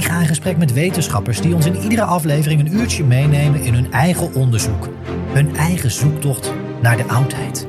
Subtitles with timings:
[0.00, 3.74] Ik ga in gesprek met wetenschappers die ons in iedere aflevering een uurtje meenemen in
[3.74, 4.88] hun eigen onderzoek.
[5.32, 6.52] Hun eigen zoektocht
[6.82, 7.66] naar de oudheid.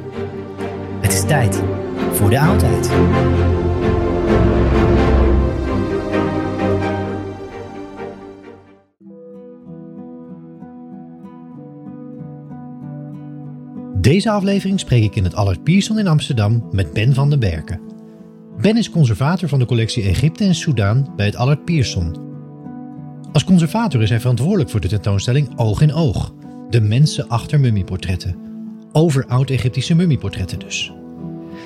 [1.02, 1.62] Het is tijd
[2.14, 2.90] voor de oudheid.
[14.02, 18.01] Deze aflevering spreek ik in het Allard Pierson in Amsterdam met Ben van den Berken.
[18.62, 22.16] Ben is conservator van de collectie Egypte en Soudaan bij het Allard Pierson.
[23.32, 26.34] Als conservator is hij verantwoordelijk voor de tentoonstelling Oog in Oog,
[26.70, 28.36] de mensen achter mummieportretten.
[28.92, 30.92] Over oud-Egyptische mummieportretten dus.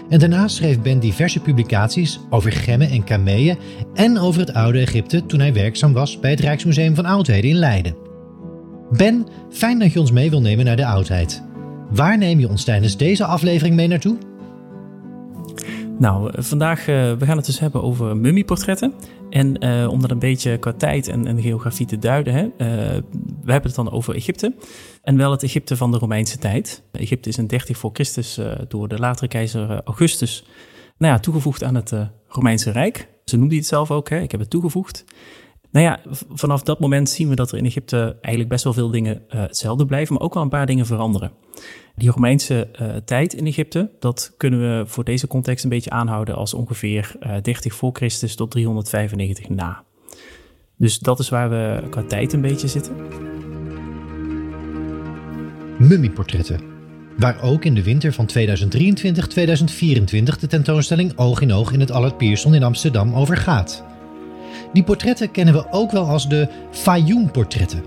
[0.10, 3.58] En daarnaast schreef Ben diverse publicaties over gemmen en kameeën
[3.94, 7.56] en over het oude Egypte toen hij werkzaam was bij het Rijksmuseum van Oudheden in
[7.56, 7.96] Leiden.
[8.92, 11.44] Ben, fijn dat je ons mee wil nemen naar de oudheid.
[11.90, 14.18] Waar neem je ons tijdens deze aflevering mee naartoe?
[15.98, 18.94] Nou, vandaag uh, we gaan het dus hebben over mummieportretten.
[19.30, 22.50] En uh, om dat een beetje qua tijd en, en geografie te duiden, hè,
[23.44, 24.56] we hebben het dan over Egypte.
[25.02, 26.84] En wel het Egypte van de Romeinse tijd.
[26.92, 30.46] Egypte is in 30 voor Christus door de latere keizer Augustus
[30.98, 31.94] nou ja, toegevoegd aan het
[32.28, 33.08] Romeinse Rijk.
[33.26, 35.06] Ze noemde het zelf ook, hè, ik heb het toegevoegd.
[35.76, 36.00] Nou ja,
[36.34, 39.42] vanaf dat moment zien we dat er in Egypte eigenlijk best wel veel dingen uh,
[39.42, 41.32] hetzelfde blijven, maar ook wel een paar dingen veranderen.
[41.96, 46.36] Die Romeinse uh, tijd in Egypte, dat kunnen we voor deze context een beetje aanhouden
[46.36, 49.84] als ongeveer uh, 30 voor Christus tot 395 na.
[50.76, 52.96] Dus dat is waar we qua tijd een beetje zitten.
[55.80, 56.60] Mummieportretten.
[57.18, 58.36] Waar ook in de winter van 2023-2024
[60.40, 63.95] de tentoonstelling Oog in Oog in het Allard Pierson in Amsterdam over gaat.
[64.74, 67.84] Die portretten kennen we ook wel als de Fayoum-portretten.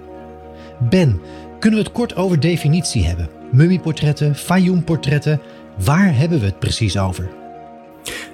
[0.91, 1.21] Ben,
[1.59, 3.29] kunnen we het kort over definitie hebben?
[3.53, 5.41] Mummieportretten, Fayoum-portretten,
[5.85, 7.29] waar hebben we het precies over?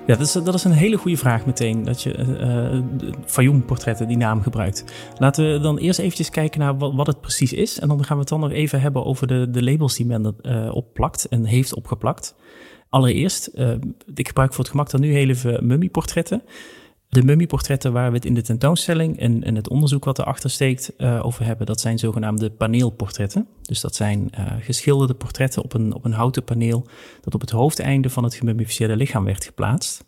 [0.06, 4.16] Ja, dat is, dat is een hele goede vraag meteen, dat je uh, Fayoum-portretten die
[4.16, 4.84] naam gebruikt.
[5.19, 7.78] Laten we dan eerst eventjes kijken naar wat, het precies is.
[7.78, 10.25] En dan gaan we het dan nog even hebben over de, de labels die men
[10.25, 12.34] er uh, opplakt en heeft opgeplakt.
[12.88, 13.50] Allereerst,
[14.14, 16.43] ik gebruik voor het gemak dan nu heel even mummieportretten.
[17.14, 20.93] De mummieportretten waar we het in de tentoonstelling en, en het onderzoek wat erachter steekt
[20.99, 23.46] uh, over hebben, dat zijn zogenaamde paneelportretten.
[23.62, 26.87] Dus dat zijn uh, geschilderde portretten op een, op een houten paneel
[27.20, 30.05] dat op het hoofdeinde van het gemummificeerde lichaam werd geplaatst.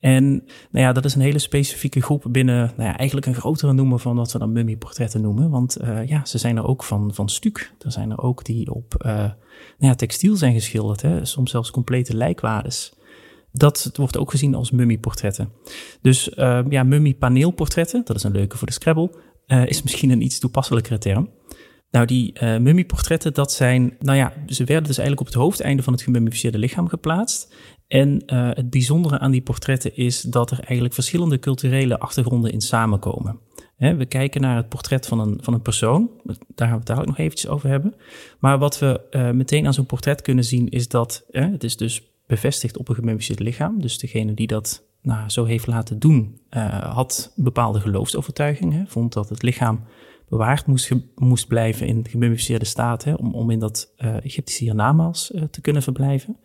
[0.00, 0.24] En
[0.70, 3.98] nou ja, dat is een hele specifieke groep binnen nou ja, eigenlijk een grotere noemer
[3.98, 5.50] van wat we dan mummieportretten noemen.
[5.50, 7.72] Want uh, ja, ze zijn er ook van, van stuk.
[7.78, 9.32] Er zijn er ook die op nou
[9.78, 11.24] ja, textiel zijn geschilderd, hè?
[11.24, 12.96] soms zelfs complete lijkwades
[13.58, 15.52] dat wordt ook gezien als mummieportretten.
[16.02, 19.10] Dus uh, ja, mummiepaneelportretten, dat is een leuke voor de Scrabble,
[19.46, 21.30] uh, is misschien een iets toepasselijkere term.
[21.90, 25.82] Nou, die uh, mummieportretten, dat zijn, nou ja, ze werden dus eigenlijk op het hoofdeinde
[25.82, 27.54] van het gemummificeerde lichaam geplaatst.
[27.86, 32.60] En uh, het bijzondere aan die portretten is dat er eigenlijk verschillende culturele achtergronden in
[32.60, 33.40] samenkomen.
[33.76, 37.10] we kijken naar het portret van een, van een persoon, daar gaan we het dadelijk
[37.10, 37.94] nog eventjes over hebben.
[38.38, 39.00] Maar wat we
[39.34, 43.40] meteen aan zo'n portret kunnen zien is dat het is dus bevestigd op een gemummificeerd
[43.40, 43.80] lichaam.
[43.80, 46.40] Dus degene die dat nou, zo heeft laten doen,
[46.80, 48.88] had bepaalde geloofsovertuigingen.
[48.88, 49.84] Vond dat het lichaam
[50.28, 55.30] bewaard moest, moest blijven in gemummificeerde staat, hè, om, om in dat uh, Egyptische hiernamaals
[55.30, 56.36] uh, te kunnen verblijven.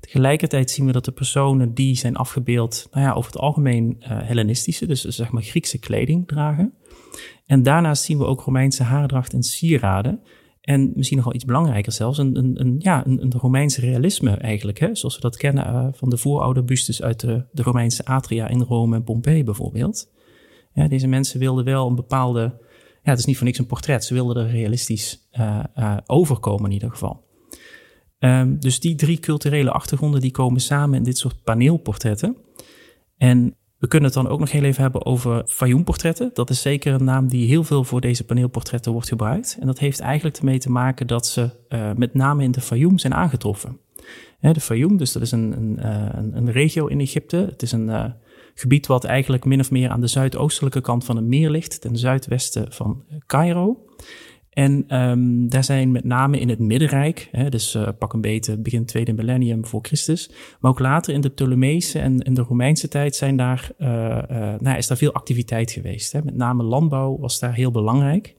[0.00, 4.86] Tegelijkertijd zien we dat de personen die zijn afgebeeld, nou ja, over het algemeen Hellenistische,
[4.86, 6.74] dus zeg maar Griekse kleding dragen.
[7.46, 10.20] En daarnaast zien we ook Romeinse haardracht en sieraden.
[10.64, 14.30] En misschien nog wel iets belangrijker zelfs, een, een, een ja, een, een Romeins realisme
[14.30, 14.78] eigenlijk.
[14.78, 14.94] Hè?
[14.94, 18.96] Zoals we dat kennen uh, van de voorouderbustes uit de, de Romeinse atria in Rome
[18.96, 20.12] en Pompeii bijvoorbeeld.
[20.72, 22.62] Ja, deze mensen wilden wel een bepaalde
[23.04, 24.04] ja, het is niet voor niks een portret.
[24.04, 27.24] Ze wilden er realistisch uh, uh, overkomen in ieder geval.
[28.18, 32.36] Um, dus die drie culturele achtergronden die komen samen in dit soort paneelportretten.
[33.16, 36.30] En we kunnen het dan ook nog heel even hebben over Fayoum-portretten.
[36.34, 39.56] Dat is zeker een naam die heel veel voor deze paneelportretten wordt gebruikt.
[39.60, 42.98] En dat heeft eigenlijk ermee te maken dat ze uh, met name in de Fayoum
[42.98, 43.78] zijn aangetroffen.
[44.40, 45.88] de Fayoum, dus dat is een, een,
[46.18, 47.36] een, een regio in Egypte.
[47.36, 48.14] Het is een
[48.54, 51.96] Gebied wat eigenlijk min of meer aan de zuidoostelijke kant van het meer ligt, ten
[51.96, 53.84] zuidwesten van Cairo.
[54.54, 58.56] En um, daar zijn met name in het Middenrijk, hè, dus uh, pak een beetje
[58.56, 60.30] begin tweede millennium voor Christus,
[60.60, 64.54] maar ook later in de Ptolemeese en in de Romeinse tijd zijn daar, uh, uh,
[64.58, 66.12] nou, is daar veel activiteit geweest.
[66.12, 66.22] Hè.
[66.22, 68.36] Met name landbouw was daar heel belangrijk.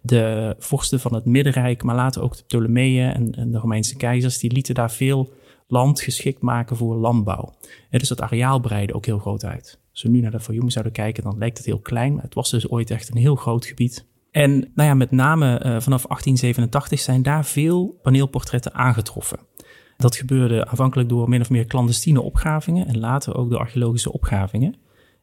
[0.00, 4.52] De vorsten van het Middenrijk, maar later ook de Ptolemeeën en, de Romeinse keizers, die
[4.52, 5.32] lieten daar veel
[5.66, 7.54] land geschikt maken voor landbouw.
[7.90, 9.78] En dus dat areaal breidde ook heel groot uit.
[9.90, 12.18] Als we nu naar de Fayoum zouden kijken, dan lijkt het heel klein.
[12.20, 14.06] Het was dus ooit echt een heel groot gebied.
[14.34, 19.38] En nou ja, met name uh, vanaf 1887 zijn daar veel paneelportretten aangetroffen.
[19.96, 24.74] Dat gebeurde aanvankelijk door min of meer clandestine opgravingen en later ook door archeologische opgravingen.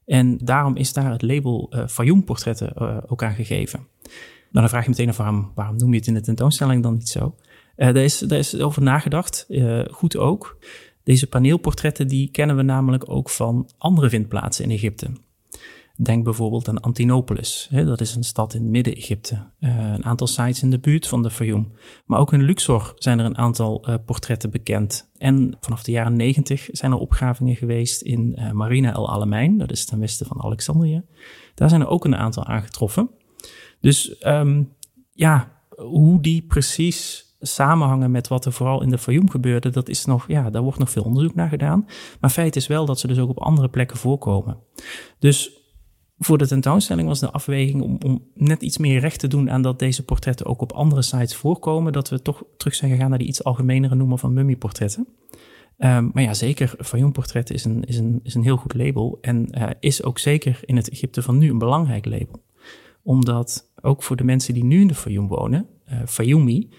[0.05, 3.79] En daarom is daar het label uh, Fayoum-portretten uh, ook aan gegeven.
[4.09, 4.11] Nou,
[4.51, 7.09] dan vraag je meteen af waarom, waarom noem je het in de tentoonstelling dan niet
[7.09, 7.35] zo?
[7.75, 9.47] Daar, is, daar is over nagedacht,
[9.91, 10.57] goed ook.
[11.03, 15.07] Deze paneelportretten die kennen we namelijk ook van andere vindplaatsen in Egypte.
[16.03, 17.67] Denk bijvoorbeeld aan Antinopolis.
[17.71, 19.35] Hè, dat is een stad in Midden-Egypte.
[19.59, 21.71] Uh, een aantal sites in de buurt van de Fayoum.
[22.05, 25.09] Maar ook in Luxor zijn er een aantal uh, portretten bekend.
[25.17, 29.57] En vanaf de jaren 90 zijn er opgravingen geweest in uh, Marina El Alamein.
[29.57, 31.03] Dat is ten westen van Alexandrië.
[31.55, 33.09] Daar zijn er ook een aantal aangetroffen.
[33.79, 34.73] Dus um,
[35.11, 40.05] ja, hoe die precies samenhangen met wat er vooral in de Fayoum gebeurde, dat is
[40.05, 41.85] nog, ja, daar wordt nog veel onderzoek naar gedaan.
[42.19, 44.57] Maar feit is wel dat ze dus ook op andere plekken voorkomen.
[45.19, 45.60] Dus
[46.23, 49.61] voor de tentoonstelling was de afweging om, om net iets meer recht te doen aan
[49.61, 53.17] dat deze portretten ook op andere sites voorkomen, dat we toch terug zijn gegaan naar
[53.17, 55.07] die iets algemenere noemen van mummieportretten.
[55.77, 59.47] Um, maar ja, zeker, Fayoum-portretten is een, is, een, is een heel goed label en
[59.57, 62.43] uh, is ook zeker in het Egypte van nu een belangrijk label.
[63.03, 66.69] Omdat ook voor de mensen die nu in de Fayoum wonen, uh, Fayoumi,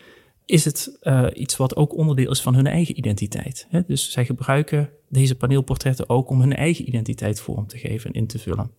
[0.53, 3.67] is het uh, iets wat ook onderdeel is van hun eigen identiteit.
[3.71, 3.83] Hè?
[3.87, 8.27] Dus zij gebruiken deze paneelportretten ook om hun eigen identiteit vorm te geven en in
[8.27, 8.71] te vullen.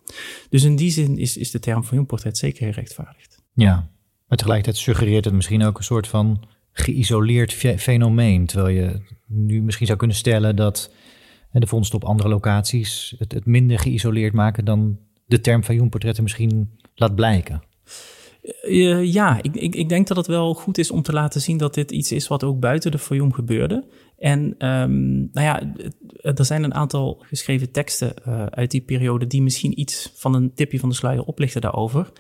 [0.50, 3.44] Dus in die zin is, is de term van portret zeker gerechtvaardigd.
[3.54, 3.90] Ja,
[4.28, 8.46] maar tegelijkertijd suggereert het misschien ook een soort van geïsoleerd fenomeen.
[8.46, 10.92] Terwijl je nu misschien zou kunnen stellen dat
[11.52, 16.24] de vondsten op andere locaties het, het minder geïsoleerd maken dan de term van portretten
[16.24, 17.62] misschien laat blijken.
[18.64, 21.58] Uh, ja, ik, ik, ik, denk dat het wel goed is om te laten zien
[21.58, 23.84] dat dit iets is wat ook buiten de Fayum gebeurde.
[24.18, 25.74] En um, nou ja,
[26.22, 30.54] er zijn een aantal geschreven teksten uh, uit die periode die misschien iets van een
[30.54, 32.12] tipje van de sluier oplichten daarover.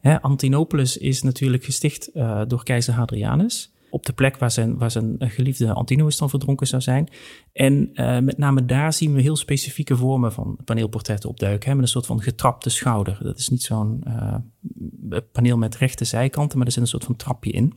[0.00, 2.10] Hè, Antinopolis is natuurlijk gesticht
[2.46, 6.82] door keizer Hadrianus op de plek waar zijn, waar zijn geliefde Antinous dan verdronken zou
[6.82, 7.08] zijn.
[7.52, 11.68] En uh, met name daar zien we heel specifieke vormen van paneelportretten opduiken.
[11.68, 13.18] Hè, met een soort van getrapte schouder.
[13.22, 17.16] Dat is niet zo'n uh, paneel met rechte zijkanten, maar er zit een soort van
[17.16, 17.74] trapje in.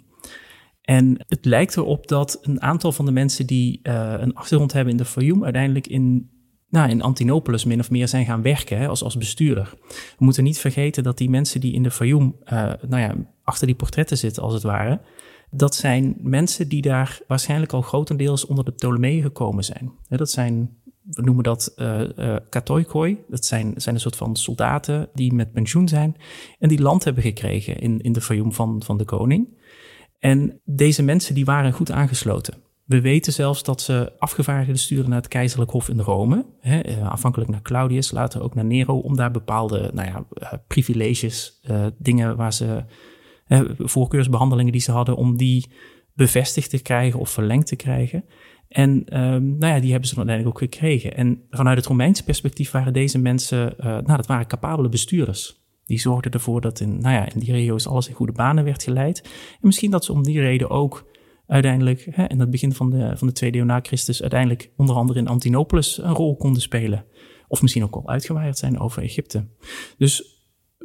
[0.81, 4.91] En het lijkt erop dat een aantal van de mensen die uh, een achtergrond hebben
[4.91, 6.29] in de Fayum uiteindelijk in
[6.69, 9.74] nou, in Antinopolis min of meer zijn gaan werken hè, als, als bestuurder.
[9.89, 12.36] We moeten niet vergeten dat die mensen die in de Fayum,
[12.88, 15.01] nou ja, achter die portretten zitten als het ware,
[15.56, 19.92] dat zijn mensen die daar waarschijnlijk al grotendeels onder de Ptolemeeën gekomen zijn.
[20.08, 23.18] Dat zijn, we noemen dat uh, uh, katoikoi.
[23.28, 26.16] Dat zijn, zijn een soort van soldaten die met pensioen zijn
[26.60, 29.48] en die land hebben gekregen in, in de Fayum van, van de koning.
[30.20, 32.54] En deze mensen die waren goed aangesloten.
[32.86, 36.46] We weten zelfs dat ze afgevaardigden sturen naar het keizerlijk hof in Rome.
[36.60, 40.26] Hè, uh, afhankelijk naar Claudius, later ook naar Nero, om daar bepaalde nou ja,
[40.68, 41.62] privileges,
[41.98, 42.84] dingen waar ze
[43.78, 45.72] voorkeursbehandelingen die ze hadden, om die
[46.14, 48.25] bevestigd te krijgen of verlengd te krijgen.
[48.68, 51.18] En um, nou ja, die hebben ze dan uiteindelijk ook gekregen.
[51.18, 55.64] En vanuit het Romeinse perspectief waren deze mensen, uh, nou, dat waren capabele bestuurders.
[55.86, 58.84] Die zorgden ervoor dat in, nou ja, in die regio's alles in goede banen werd
[58.84, 59.22] geleid.
[59.52, 61.14] En misschien dat ze om die reden ook
[61.48, 64.96] uiteindelijk, hè, in het begin van de, van de tweede eeuw na Christus, uiteindelijk onder
[64.96, 67.06] andere in Antinopolis een rol konden spelen.
[67.48, 69.48] Of misschien ook al uitgewaaid zijn over Egypte.
[69.98, 70.35] Dus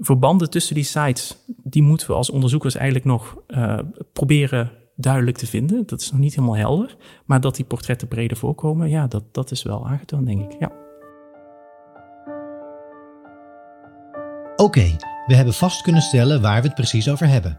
[0.00, 3.78] verbanden tussen die sites, die moeten we als onderzoekers eigenlijk nog uh,
[4.12, 5.86] proberen duidelijk te vinden.
[5.86, 6.96] Dat is nog niet helemaal helder.
[7.24, 10.60] Maar dat die portretten breder voorkomen, ja, dat, dat is wel aangetoond, denk ik.
[10.60, 10.72] Ja.
[14.56, 17.58] Oké, we hebben vast kunnen stellen waar we het precies over hebben.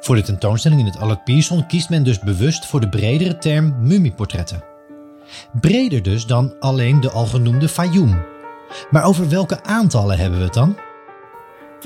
[0.00, 3.74] Voor de tentoonstelling in het Allard Pierson kiest men dus bewust voor de bredere term
[3.80, 4.64] mummieportretten.
[5.60, 8.22] Breder dus dan alleen de al genoemde Fayoum.
[8.90, 10.76] Maar over welke aantallen hebben we het dan?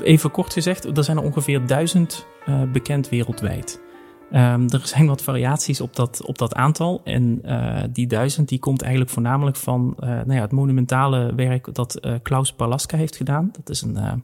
[0.03, 3.83] Even kort gezegd, er zijn er ongeveer duizend uh, bekend wereldwijd.
[4.31, 7.01] Um, er zijn wat variaties op dat, op dat aantal.
[7.03, 11.73] En uh, die duizend die komt eigenlijk voornamelijk van uh, nou ja, het monumentale werk
[11.73, 13.49] dat Klaus Palaska heeft gedaan.
[13.51, 14.23] Dat is een,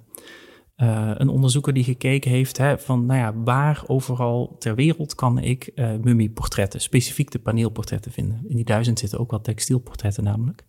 [1.21, 5.71] een onderzoeker die gekeken heeft hè, van nou ja, waar overal ter wereld kan ik
[6.01, 8.41] mummieportretten, specifiek de paneelportretten vinden.
[8.47, 10.63] In die duizend zitten ook wat textielportretten namelijk.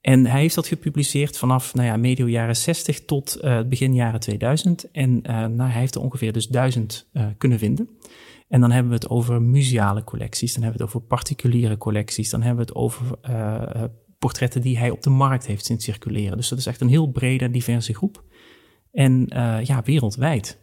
[0.00, 4.90] En hij heeft dat gepubliceerd vanaf nou ja, medio jaren 60 tot begin jaren 2000.
[4.90, 7.88] En nou, hij heeft er ongeveer dus duizend kunnen vinden.
[8.48, 12.30] En dan hebben we het over museale collecties, dan hebben we het over particuliere collecties,
[12.30, 13.18] dan hebben we het over
[14.18, 16.36] portretten die hij op de markt heeft zien circuleren.
[16.36, 18.24] Dus dat is echt een heel brede diverse groep.
[18.92, 19.26] En
[19.64, 20.58] ja, wereldwijd.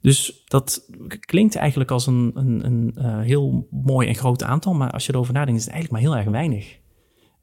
[0.00, 0.88] Dus dat
[1.20, 5.32] klinkt eigenlijk als een, een, een heel mooi en groot aantal, maar als je erover
[5.32, 6.78] nadenkt, is het eigenlijk maar heel erg weinig.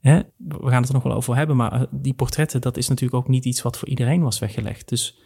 [0.04, 3.28] We gaan het er nog wel over hebben, maar die portretten, dat is natuurlijk ook
[3.28, 4.88] niet iets wat voor iedereen was weggelegd.
[4.88, 5.18] Dus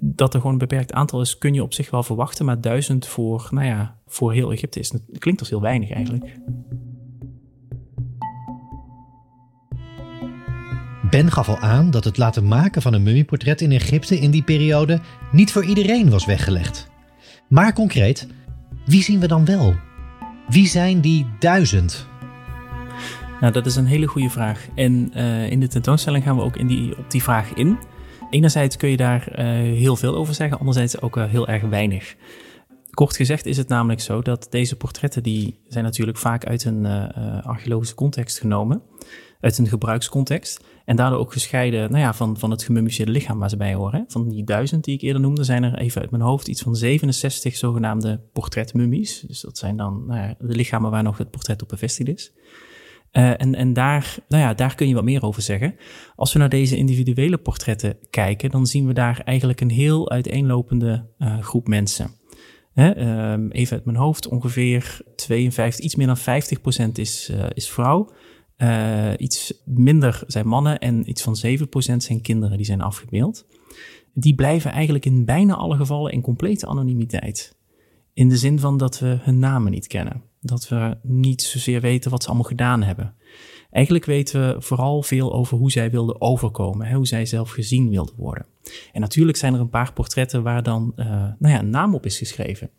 [0.00, 2.44] dat er gewoon een beperkt aantal is, kun je op zich wel verwachten.
[2.44, 6.38] Maar duizend voor, nou ja, voor heel Egypte is, klinkt als heel weinig eigenlijk.
[11.10, 14.42] Ben gaf al aan dat het laten maken van een mummieportret in Egypte in die
[14.42, 15.00] periode
[15.32, 16.90] niet voor iedereen was weggelegd.
[17.48, 18.28] Maar concreet,
[18.86, 19.74] wie zien we dan wel?
[20.48, 22.06] Wie zijn die duizend?
[23.40, 24.68] Nou, dat is een hele goede vraag.
[24.74, 27.78] En uh, in de tentoonstelling gaan we ook in die, op die vraag in.
[28.30, 29.44] Enerzijds kun je daar uh,
[29.78, 32.14] heel veel over zeggen, anderzijds ook uh, heel erg weinig.
[32.90, 36.86] Kort gezegd is het namelijk zo dat deze portretten, die zijn natuurlijk vaak uit een
[37.42, 38.82] archeologische context genomen,
[39.40, 40.64] uit een gebruikscontext.
[40.84, 44.04] En daardoor ook gescheiden nou ja, van, van het gemummificeerde lichaam waar ze bij horen.
[44.08, 46.76] Van die duizend die ik eerder noemde, zijn er even uit mijn hoofd iets van
[46.76, 49.20] 67 zogenaamde portretmummies.
[49.20, 52.32] Dus dat zijn dan nou ja, de lichamen waar nog het portret op bevestigd is.
[53.12, 55.74] Uh, en en daar, nou ja, daar kun je wat meer over zeggen.
[56.16, 61.06] Als we naar deze individuele portretten kijken, dan zien we daar eigenlijk een heel uiteenlopende
[61.18, 62.10] uh, groep mensen.
[62.72, 66.18] Hè, um, even uit mijn hoofd, ongeveer 52, iets meer dan
[66.88, 68.12] 50% is, uh, is vrouw.
[69.16, 73.46] iets minder zijn mannen en iets van 7% zijn kinderen die zijn afgebeeld.
[74.14, 77.56] Die blijven eigenlijk in bijna alle gevallen in complete anonimiteit.
[78.12, 80.22] In de zin van dat we hun namen niet kennen.
[80.40, 83.14] Dat we niet zozeer weten wat ze allemaal gedaan hebben.
[83.70, 87.90] Eigenlijk weten we vooral veel over hoe zij wilden overkomen, hè, hoe zij zelf gezien
[87.90, 88.46] wilden worden.
[88.92, 91.06] En natuurlijk zijn er een paar portretten waar dan uh,
[91.38, 92.70] nou ja, een naam op is geschreven.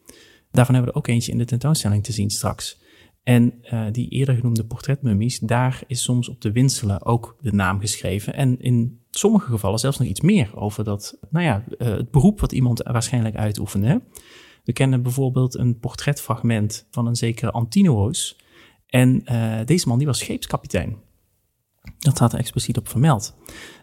[0.51, 2.81] Daarvan hebben we er ook eentje in de tentoonstelling te zien straks.
[3.23, 7.79] En uh, die eerder genoemde portretmummies, daar is soms op de winselen ook de naam
[7.79, 8.33] geschreven.
[8.33, 12.39] En in sommige gevallen zelfs nog iets meer over dat, nou ja, uh, het beroep
[12.39, 14.01] wat iemand waarschijnlijk uitoefende.
[14.63, 18.37] We kennen bijvoorbeeld een portretfragment van een zekere Antinoos.
[18.87, 20.97] En uh, deze man die was scheepskapitein.
[21.99, 23.35] Dat staat er expliciet op vermeld.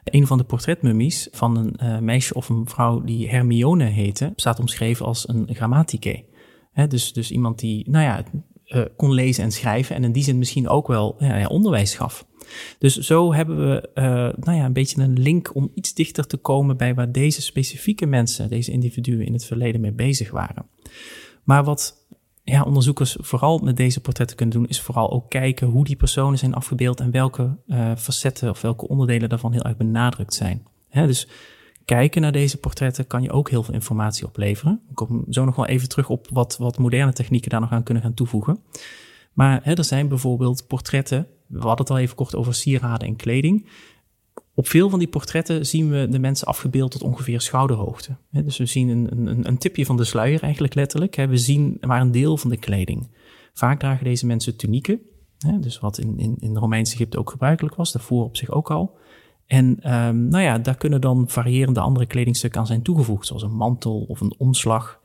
[0.04, 4.58] Een van de portretmummies van een uh, meisje of een vrouw die Hermione heette, staat
[4.58, 6.24] omschreven als een grammatike.
[6.88, 8.24] dus, dus iemand die, nou ja,
[8.66, 12.26] uh, kon lezen en schrijven en in die zin misschien ook wel ja, onderwijs gaf.
[12.78, 14.04] Dus zo hebben we uh,
[14.44, 18.06] nou ja, een beetje een link om iets dichter te komen bij waar deze specifieke
[18.06, 20.66] mensen, deze individuen in het verleden mee bezig waren.
[21.44, 22.06] Maar wat
[22.42, 26.38] ja, onderzoekers vooral met deze portretten kunnen doen, is vooral ook kijken hoe die personen
[26.38, 30.66] zijn afgebeeld en welke uh, facetten of welke onderdelen daarvan heel erg benadrukt zijn.
[30.88, 31.28] Hè, dus
[31.84, 34.80] kijken naar deze portretten kan je ook heel veel informatie opleveren.
[34.88, 37.82] Ik kom zo nog wel even terug op wat, wat moderne technieken daar nog aan
[37.82, 38.58] kunnen gaan toevoegen.
[39.32, 43.16] Maar hè, er zijn bijvoorbeeld portretten, we hadden het al even kort over sieraden en
[43.16, 43.68] kleding.
[44.54, 48.16] Op veel van die portretten zien we de mensen afgebeeld tot ongeveer schouderhoogte.
[48.30, 51.14] Dus we zien een, een, een tipje van de sluier eigenlijk letterlijk.
[51.14, 53.08] We zien maar een deel van de kleding.
[53.52, 55.00] Vaak dragen deze mensen tunieken,
[55.60, 58.98] dus wat in, in, in Egypte ook gebruikelijk was, daarvoor op zich ook al.
[59.46, 63.56] En um, nou ja, daar kunnen dan variërende andere kledingstukken aan zijn toegevoegd, zoals een
[63.56, 65.00] mantel of een omslag.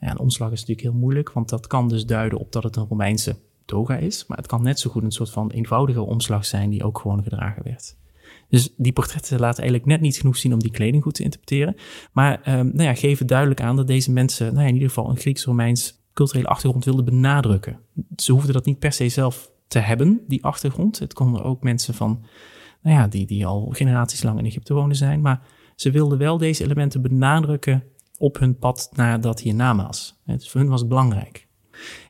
[0.00, 2.76] Ja, een omslag is natuurlijk heel moeilijk, want dat kan dus duiden op dat het
[2.76, 4.26] een Romeinse toga is.
[4.26, 7.22] Maar het kan net zo goed een soort van eenvoudige omslag zijn die ook gewoon
[7.22, 7.96] gedragen werd.
[8.48, 11.76] Dus die portretten laten eigenlijk net niet genoeg zien om die kleding goed te interpreteren.
[12.12, 15.10] Maar um, nou ja, geven duidelijk aan dat deze mensen nou ja, in ieder geval
[15.10, 17.78] een Grieks-Romeins culturele achtergrond wilden benadrukken.
[18.16, 20.98] Ze hoefden dat niet per se zelf te hebben, die achtergrond.
[20.98, 22.24] Het konden ook mensen van,
[22.82, 25.20] nou ja, die, die al generaties lang in Egypte wonen zijn.
[25.20, 25.42] Maar
[25.76, 27.84] ze wilden wel deze elementen benadrukken
[28.18, 30.20] op hun pad naar dat hiernamaals.
[30.26, 31.48] Dus voor hun was het belangrijk.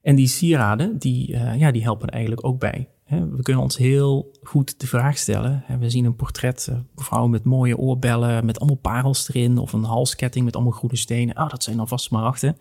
[0.02, 2.88] En die sieraden, die, uh, ja, die helpen er eigenlijk ook bij.
[3.06, 5.64] We kunnen ons heel goed de vraag stellen.
[5.78, 9.72] We zien een portret, een eh, vrouw met mooie oorbellen, met allemaal parels erin, of
[9.72, 11.36] een halsketting met allemaal groene stenen.
[11.36, 12.56] Oh, dat zijn dan vast smaragden.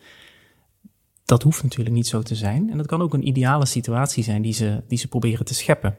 [1.25, 2.69] Dat hoeft natuurlijk niet zo te zijn.
[2.71, 5.98] En dat kan ook een ideale situatie zijn die ze, die ze proberen te scheppen.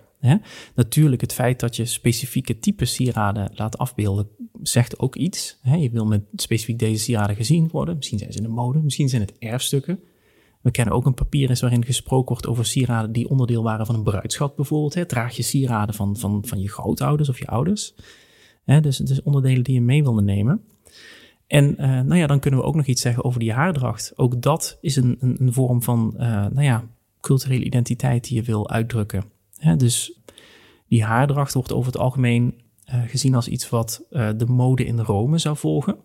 [0.74, 4.28] Natuurlijk, het feit dat je specifieke type sieraden laat afbeelden,
[4.62, 5.58] zegt ook iets.
[5.62, 7.96] Je wil met specifiek deze sieraden gezien worden.
[7.96, 10.00] Misschien zijn ze in de mode, misschien zijn het erfstukken.
[10.62, 14.02] We kennen ook een papier waarin gesproken wordt over sieraden die onderdeel waren van een
[14.02, 14.94] bruidschat bijvoorbeeld.
[14.94, 15.06] Hè.
[15.06, 17.94] Draag je sieraden van, van, van je grootouders of je ouders.
[18.64, 20.64] Hè, dus, dus onderdelen die je mee wilde nemen.
[21.46, 24.12] En uh, nou ja, dan kunnen we ook nog iets zeggen over die haardracht.
[24.16, 26.84] Ook dat is een, een, een vorm van uh, nou ja,
[27.20, 29.24] culturele identiteit die je wil uitdrukken.
[29.56, 30.20] Hè, dus
[30.88, 32.54] die haardracht wordt over het algemeen
[32.86, 35.96] uh, gezien als iets wat de mode in Rome zou volgen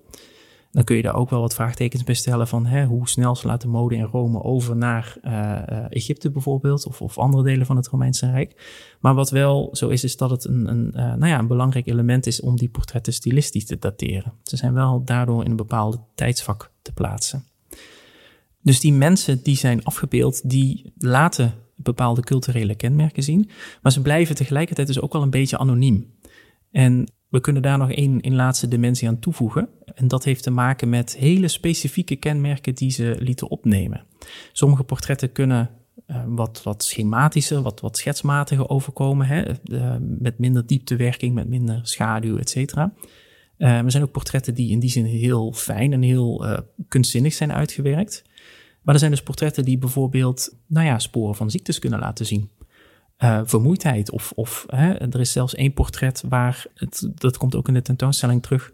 [0.71, 3.61] dan kun je daar ook wel wat vraagtekens bij stellen van hè, hoe snel slaat
[3.61, 7.87] de mode in Rome over naar uh, Egypte bijvoorbeeld of, of, andere delen van het
[7.87, 8.85] Romeinse Rijk.
[8.99, 11.87] Maar wat wel zo is, is dat het een, een, uh, nou ja, een belangrijk
[11.87, 14.33] element is om die portretten stilistisch te dateren.
[14.43, 17.45] Ze zijn wel daardoor in een bepaalde tijdsvak te plaatsen.
[18.61, 23.49] Dus die mensen die zijn afgebeeld, die laten bepaalde culturele kenmerken zien,
[23.81, 26.13] maar ze blijven tegelijkertijd dus ook wel een beetje anoniem.
[26.71, 29.69] En we kunnen daar nog één, één laatste dimensie aan toevoegen.
[29.95, 34.03] En dat heeft te maken met hele specifieke kenmerken die ze lieten opnemen.
[34.51, 35.69] Sommige portretten kunnen
[36.07, 39.27] uh, wat, wat schematischer, wat, wat schetsmatiger overkomen.
[39.27, 39.43] Hè?
[39.63, 42.93] Uh, met minder dieptewerking, met minder schaduw, et cetera.
[43.57, 46.45] Uh, er zijn ook portretten die in die zin heel fijn en heel
[46.87, 48.23] kunstzinnig zijn uitgewerkt.
[48.81, 52.49] Maar er zijn dus portretten die bijvoorbeeld nou ja, sporen van ziektes kunnen laten zien
[53.23, 54.11] uh, vermoeidheid.
[54.11, 57.81] Of, of hè, er is zelfs één portret waar, het, dat komt ook in de
[57.81, 58.71] tentoonstelling terug,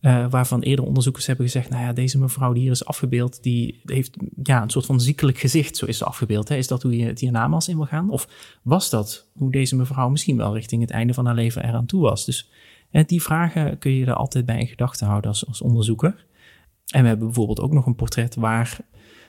[0.00, 3.80] uh, waarvan eerder onderzoekers hebben gezegd, nou ja, deze mevrouw die hier is afgebeeld, die
[3.84, 6.48] heeft ja, een soort van ziekelijk gezicht, zo is ze afgebeeld.
[6.48, 6.56] Hè?
[6.56, 8.10] Is dat hoe je het hiernamaals in wil gaan?
[8.10, 8.28] Of
[8.62, 12.02] was dat hoe deze mevrouw misschien wel richting het einde van haar leven eraan toe
[12.02, 12.24] was?
[12.24, 12.50] Dus
[12.90, 16.24] hè, die vragen kun je er altijd bij in gedachten houden als, als onderzoeker.
[16.86, 18.78] En we hebben bijvoorbeeld ook nog een portret waar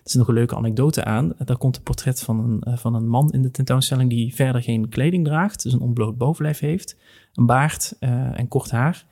[0.08, 1.34] er is nog een leuke anekdote aan.
[1.46, 4.62] Daar komt een portret van een, eh, van een man in de tentoonstelling die verder
[4.62, 6.98] geen kleding draagt, dus een ontbloot bovenlijf heeft,
[7.34, 9.06] een baard uh, en kort haar.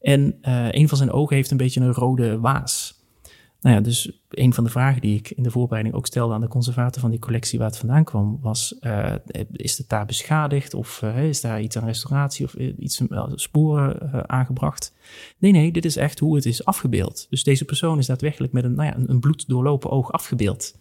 [0.00, 2.95] En uh, een van zijn ogen heeft een beetje een rode waas.
[3.66, 6.40] Nou ja, dus een van de vragen die ik in de voorbereiding ook stelde aan
[6.40, 9.14] de conservator van die collectie waar het vandaan kwam, was: uh,
[9.52, 14.28] is het daar beschadigd of uh, is daar iets aan restauratie of iets uh, sporen
[14.28, 14.94] aangebracht?
[15.38, 17.26] Nee, nee, dit is echt hoe het is afgebeeld.
[17.30, 20.78] Dus deze persoon is daadwerkelijk met een, nou ja, een bloed doorlopen oog afgebeeld.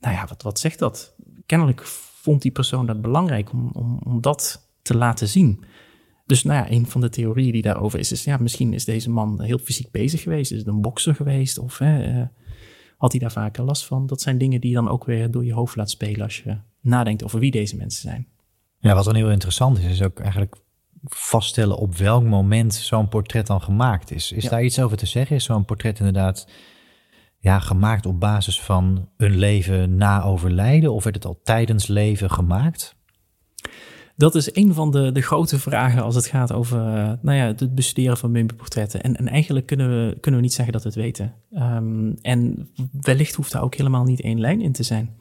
[0.00, 1.14] Nou ja, wat, wat zegt dat?
[1.46, 5.64] Kennelijk vond die persoon dat belangrijk om, om, om dat te laten zien.
[6.26, 9.10] Dus nou ja, een van de theorieën die daarover is, is ja, misschien is deze
[9.10, 10.52] man heel fysiek bezig geweest.
[10.52, 11.58] Is het een bokser geweest?
[11.58, 12.26] Of hè, uh,
[12.96, 14.06] had hij daar vaker last van?
[14.06, 16.58] Dat zijn dingen die je dan ook weer door je hoofd laat spelen als je
[16.80, 18.26] nadenkt over wie deze mensen zijn.
[18.78, 20.56] Ja, wat dan heel interessant is, is ook eigenlijk
[21.02, 24.32] vaststellen op welk moment zo'n portret dan gemaakt is.
[24.32, 25.36] Is daar iets over te zeggen?
[25.36, 26.48] Is zo'n portret inderdaad
[27.38, 30.92] ja, gemaakt op basis van een leven na overlijden?
[30.92, 32.96] Of werd het al tijdens leven gemaakt?
[34.16, 37.46] Dat is een van de, de grote vragen als het gaat over uh, nou ja,
[37.46, 39.02] het bestuderen van mummieportretten.
[39.02, 41.34] En, en eigenlijk kunnen we, kunnen we niet zeggen dat we het weten.
[41.52, 42.68] Um, en
[43.00, 45.14] wellicht hoeft daar ook helemaal niet één lijn in te zijn.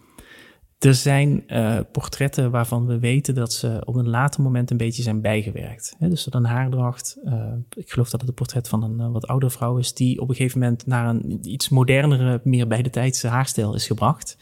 [0.79, 5.03] Er zijn uh, portretten waarvan we weten dat ze op een later moment een beetje
[5.03, 5.95] zijn bijgewerkt.
[5.99, 9.27] He, dus dat een haardracht, uh, ik geloof dat het een portret van een wat
[9.27, 12.89] oudere vrouw is, die op een gegeven moment naar een iets modernere, meer bij de
[12.89, 14.37] tijdse haarstijl is gebracht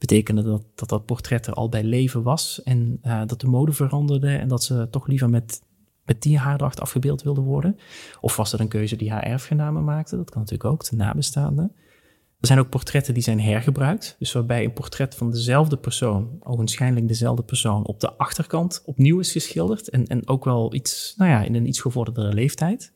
[0.00, 0.42] betekende
[0.74, 4.48] dat, dat portret er al bij leven was en uh, dat de mode veranderde en
[4.48, 5.62] dat ze toch liever met,
[6.04, 7.76] met die haardracht afgebeeld wilde worden?
[8.20, 10.16] Of was dat een keuze die haar erfgenamen maakte?
[10.16, 11.72] Dat kan natuurlijk ook, de nabestaanden.
[12.40, 17.08] Er zijn ook portretten die zijn hergebruikt, dus waarbij een portret van dezelfde persoon, ogenschijnlijk
[17.08, 21.42] dezelfde persoon, op de achterkant opnieuw is geschilderd en, en ook wel iets, nou ja,
[21.42, 22.92] in een iets gevorderde leeftijd.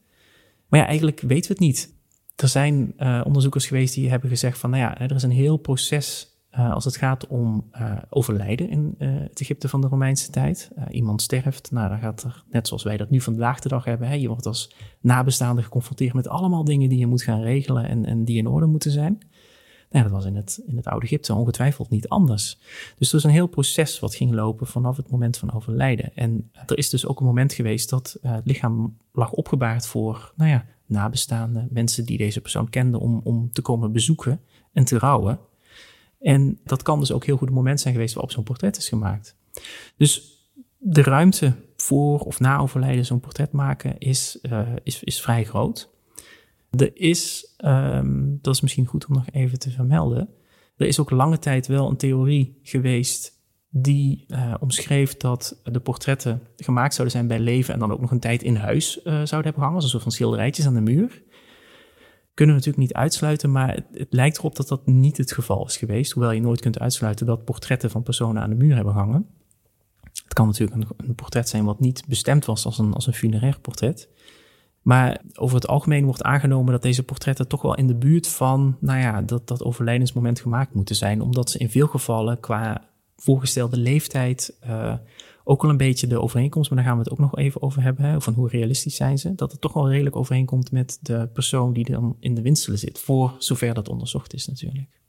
[0.69, 1.95] Maar ja, eigenlijk weten we het niet.
[2.37, 5.57] Er zijn uh, onderzoekers geweest die hebben gezegd van, nou ja, er is een heel
[5.57, 10.31] proces uh, als het gaat om uh, overlijden in uh, het Egypte van de Romeinse
[10.31, 10.71] tijd.
[10.90, 14.09] iemand sterft, nou dan gaat er, net zoals wij dat nu vandaag de dag hebben,
[14.09, 18.05] hè, je wordt als nabestaande geconfronteerd met allemaal dingen die je moet gaan regelen en,
[18.05, 19.19] en die in orde moeten zijn.
[19.90, 22.59] Nou, dat was in het, in het oude Egypte ongetwijfeld niet anders.
[22.99, 26.11] Dus er is een heel proces wat ging lopen vanaf het moment van overlijden.
[26.14, 30.51] En er is dus ook een moment geweest dat het lichaam lag opgebaard voor, nou
[30.51, 34.40] ja, nabestaanden, mensen die deze persoon kenden, om, om te komen bezoeken
[34.73, 35.38] en te rouwen.
[36.24, 38.88] En dat kan dus ook heel goed een moment zijn geweest waarop zo'n portret is
[38.88, 39.37] gemaakt.
[39.96, 40.32] Dus
[40.78, 45.90] de ruimte voor of na overlijden zo'n portret maken is, uh, is, is vrij groot.
[46.70, 50.28] Er is, um, dat is misschien goed om nog even te vermelden,
[50.76, 53.32] er is ook lange tijd wel een theorie geweest
[53.68, 58.10] die uh, omschreef dat de portretten gemaakt zouden zijn bij leven en dan ook nog
[58.10, 60.80] een tijd in huis uh, zouden hebben gehangen, als een soort van schilderijtjes aan de
[60.80, 61.22] muur.
[62.35, 65.66] Kunnen we natuurlijk niet uitsluiten, maar het, het, lijkt erop dat dat niet het geval
[65.66, 68.94] is geweest, hoewel je nooit kunt uitsluiten dat portretten van personen aan de muur hebben
[68.94, 69.27] hangen.
[70.25, 73.12] Het kan natuurlijk een, een portret zijn wat niet bestemd was als een, als een
[73.12, 74.09] funerair portret.
[74.83, 78.77] Maar over het algemeen wordt aangenomen dat deze portretten toch wel in de buurt van,
[78.81, 81.20] nou ja, dat, dat overlijdensmoment gemaakt moeten zijn.
[81.20, 84.94] Omdat ze in veel gevallen qua voorgestelde leeftijd uh,
[85.44, 87.83] ook al een beetje de overeenkomst, maar daar gaan we het ook nog even over
[87.83, 91.28] hebben, hè, van hoe realistisch zijn ze, dat het toch wel redelijk overeenkomt met de
[91.33, 95.02] persoon die dan in de winstelen zit, voor zover dat onderzocht is natuurlijk.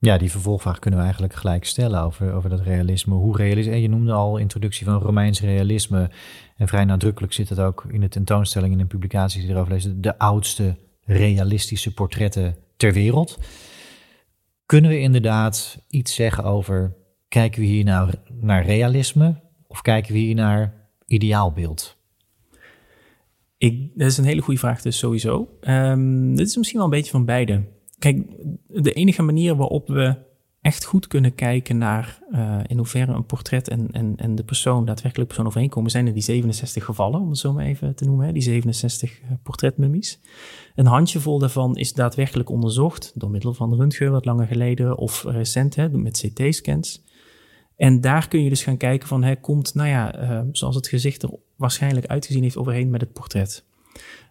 [0.00, 3.14] Ja, die vervolgvraag kunnen we eigenlijk gelijk stellen over, over dat realisme.
[3.14, 3.74] Hoe realistisch?
[3.74, 6.10] En je noemde al introductie van Romeins realisme.
[6.56, 10.02] En vrij nadrukkelijk zit het ook in de tentoonstelling in een publicatie die erover leest.
[10.02, 13.38] De oudste realistische portretten ter wereld.
[14.66, 16.96] Kunnen we inderdaad iets zeggen over,
[17.28, 18.10] kijken we hier nou
[18.40, 21.96] naar realisme of kijken we hier naar ideaalbeeld?
[23.58, 25.48] Ik, dat is een hele goede vraag dus sowieso.
[25.60, 27.64] Um, dit is misschien wel een beetje van beide.
[27.98, 28.22] Kijk,
[28.66, 30.26] de enige manier waarop we
[30.60, 34.84] echt goed kunnen kijken naar uh, in hoeverre een portret en, en, en de persoon,
[34.84, 38.26] daadwerkelijk persoon overeenkomen, zijn er die 67 gevallen, om het zo maar even te noemen,
[38.26, 40.20] hè, die 67 uh, portretmummies.
[40.74, 45.74] Een handjevol daarvan is daadwerkelijk onderzocht door middel van röntgen wat langer geleden of recent
[45.74, 47.02] hè, met CT-scans.
[47.78, 50.88] En daar kun je dus gaan kijken van, hè, komt, nou ja, uh, zoals het
[50.88, 53.64] gezicht er waarschijnlijk uitgezien heeft overheen met het portret.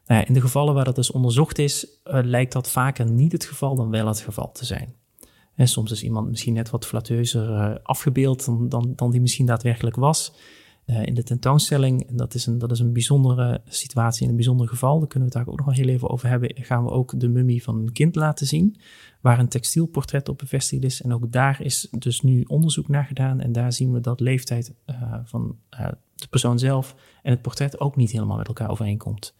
[0.05, 3.31] Nou ja, in de gevallen waar dat dus onderzocht is, uh, lijkt dat vaker niet
[3.31, 4.95] het geval dan wel het geval te zijn.
[5.55, 9.45] En soms is iemand misschien net wat flatteuzer uh, afgebeeld dan, dan, dan die misschien
[9.45, 10.33] daadwerkelijk was.
[10.89, 14.35] Uh, in de tentoonstelling, en dat is, een, dat is een bijzondere situatie in een
[14.35, 16.83] bijzonder geval, daar kunnen we het daar ook nog wel heel even over hebben, gaan
[16.83, 18.79] we ook de mummie van een kind laten zien,
[19.21, 21.01] waar een textielportret op bevestigd is.
[21.01, 24.73] En ook daar is dus nu onderzoek naar gedaan en daar zien we dat leeftijd
[25.23, 25.55] van
[26.15, 29.33] de persoon zelf en het portret ook niet helemaal met elkaar overeenkomt.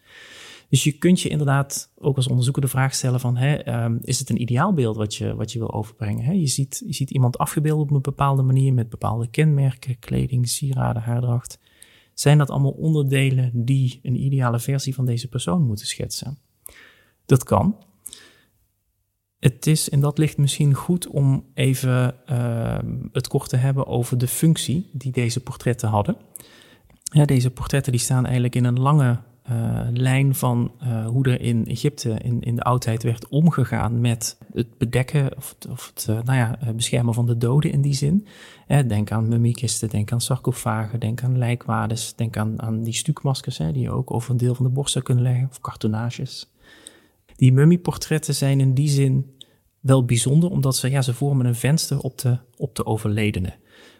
[0.68, 4.18] Dus je kunt je inderdaad ook als onderzoeker de vraag stellen van, hè, um, is
[4.18, 6.24] het een ideaalbeeld wat je, wat je wil overbrengen?
[6.24, 6.32] Hè?
[6.32, 11.02] Je, ziet, je ziet iemand afgebeeld op een bepaalde manier met bepaalde kenmerken, kleding, sieraden,
[11.02, 11.58] haardracht.
[12.14, 16.38] Zijn dat allemaal onderdelen die een ideale versie van deze persoon moeten schetsen?
[17.26, 17.76] Dat kan.
[19.38, 22.78] Het is in dat licht misschien goed om even uh,
[23.12, 26.16] het kort te hebben over de functie die deze portretten hadden.
[27.02, 29.18] Ja, deze portretten die staan eigenlijk in een lange
[29.50, 34.38] uh, lijn van uh, hoe er in Egypte in, in de oudheid werd omgegaan met
[34.52, 38.26] het bedekken of, of het uh, nou ja, beschermen van de doden in die zin.
[38.86, 43.78] denk aan mummiekisten, denk aan sarcofagen, denk aan lijkwades, denk aan, aan die stukmaskers die
[43.78, 46.52] je ook over een deel van de borst zou kunnen leggen, of cartoonages.
[47.36, 49.36] Die mummieportretten zijn in die zin
[49.80, 53.54] wel bijzonder, omdat ze, ja, ze vormen een venster op de, op de overledene.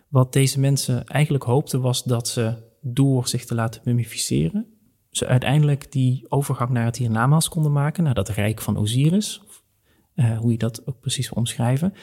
[0.09, 4.78] Wat deze mensen eigenlijk hoopten was dat ze door zich te laten mummificeren,
[5.19, 9.43] ze uiteindelijk die overgang naar het hiernamaals konden maken, naar dat rijk van Osiris,
[10.15, 11.95] uh, hoe je dat ook precies wil omschrijven.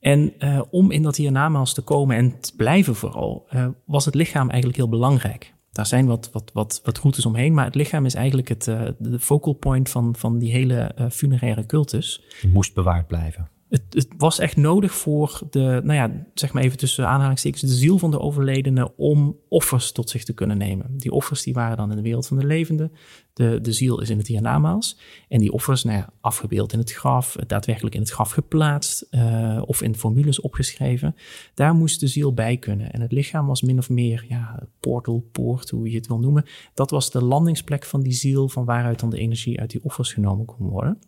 [0.00, 4.14] En uh, om in dat hiernamaals te komen en te blijven vooral, uh, was het
[4.14, 5.54] lichaam eigenlijk heel belangrijk.
[5.72, 8.64] Daar zijn wat, wat, wat, wat routes omheen, maar het lichaam is eigenlijk het,
[8.98, 12.24] de focal point van, van die hele funeraire cultus.
[12.40, 16.62] Het moest bewaard blijven het, het, was echt nodig voor de, nou ja, zeg maar
[16.62, 20.86] even tussen aanhalingstekens, de ziel van de overledene om offers tot zich te kunnen nemen.
[20.96, 22.92] Die offers die waren dan in de wereld van de levenden.
[23.32, 24.98] De, de ziel is in het hiernamaals.
[25.28, 29.62] En die offers, nou ja, afgebeeld in het graf, daadwerkelijk in het graf geplaatst uh,
[29.64, 31.14] of in formules opgeschreven.
[31.54, 32.92] Daar moest de ziel bij kunnen.
[32.92, 36.44] En het lichaam was min of meer, ja, portal, poort, hoe je het wil noemen.
[36.74, 40.12] Dat was de landingsplek van die ziel, van waaruit dan de energie uit die offers
[40.12, 40.98] genomen kon worden.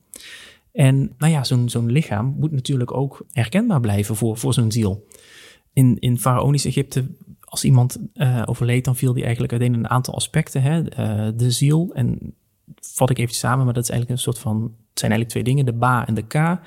[0.73, 5.07] En nou ja, zo'n lichaam moet natuurlijk ook herkenbaar blijven voor, voor zo'n ziel.
[5.73, 7.07] In, in Faraonisch Egypte,
[7.41, 10.63] als iemand uh, overleed, dan viel die eigenlijk uiteen een aantal aspecten.
[10.63, 10.81] Hè?
[10.81, 12.35] Uh, de ziel, en
[12.81, 15.43] vat ik even samen, maar dat is eigenlijk een soort van, het zijn eigenlijk twee
[15.43, 16.61] dingen, de ba en de ka.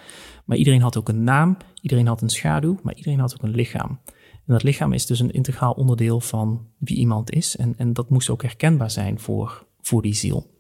[0.45, 3.55] Maar iedereen had ook een naam, iedereen had een schaduw, maar iedereen had ook een
[3.55, 3.99] lichaam.
[4.45, 7.55] En dat lichaam is dus een integraal onderdeel van wie iemand is.
[7.55, 10.53] En, en dat moest ook herkenbaar zijn voor, voor die ziel.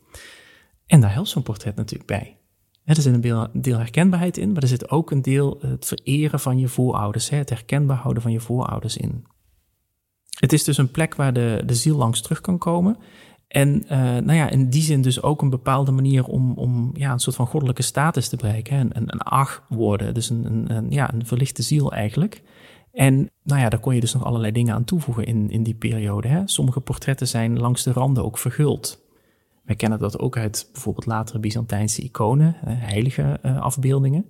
[0.85, 2.37] En daar helpt zo'n portret natuurlijk bij.
[2.85, 6.59] Er zit een deel herkenbaarheid in, maar er zit ook een deel het vereren van
[6.59, 9.25] je voorouders, het herkenbaar houden van je voorouders in.
[10.39, 12.97] Het is dus een plek waar de, de ziel langs terug kan komen.
[13.47, 17.11] En uh, nou ja, in die zin dus ook een bepaalde manier om, om ja,
[17.11, 18.79] een soort van goddelijke status te bereiken.
[18.79, 22.43] Een, een, een ach worden, dus een, een, een, ja, een verlichte ziel eigenlijk.
[22.91, 25.75] En nou ja, daar kon je dus nog allerlei dingen aan toevoegen in, in die
[25.75, 26.27] periode.
[26.27, 26.41] Hè.
[26.45, 29.04] Sommige portretten zijn langs de randen ook verguld.
[29.65, 34.25] We kennen dat ook uit bijvoorbeeld latere Byzantijnse iconen, heilige uh, afbeeldingen.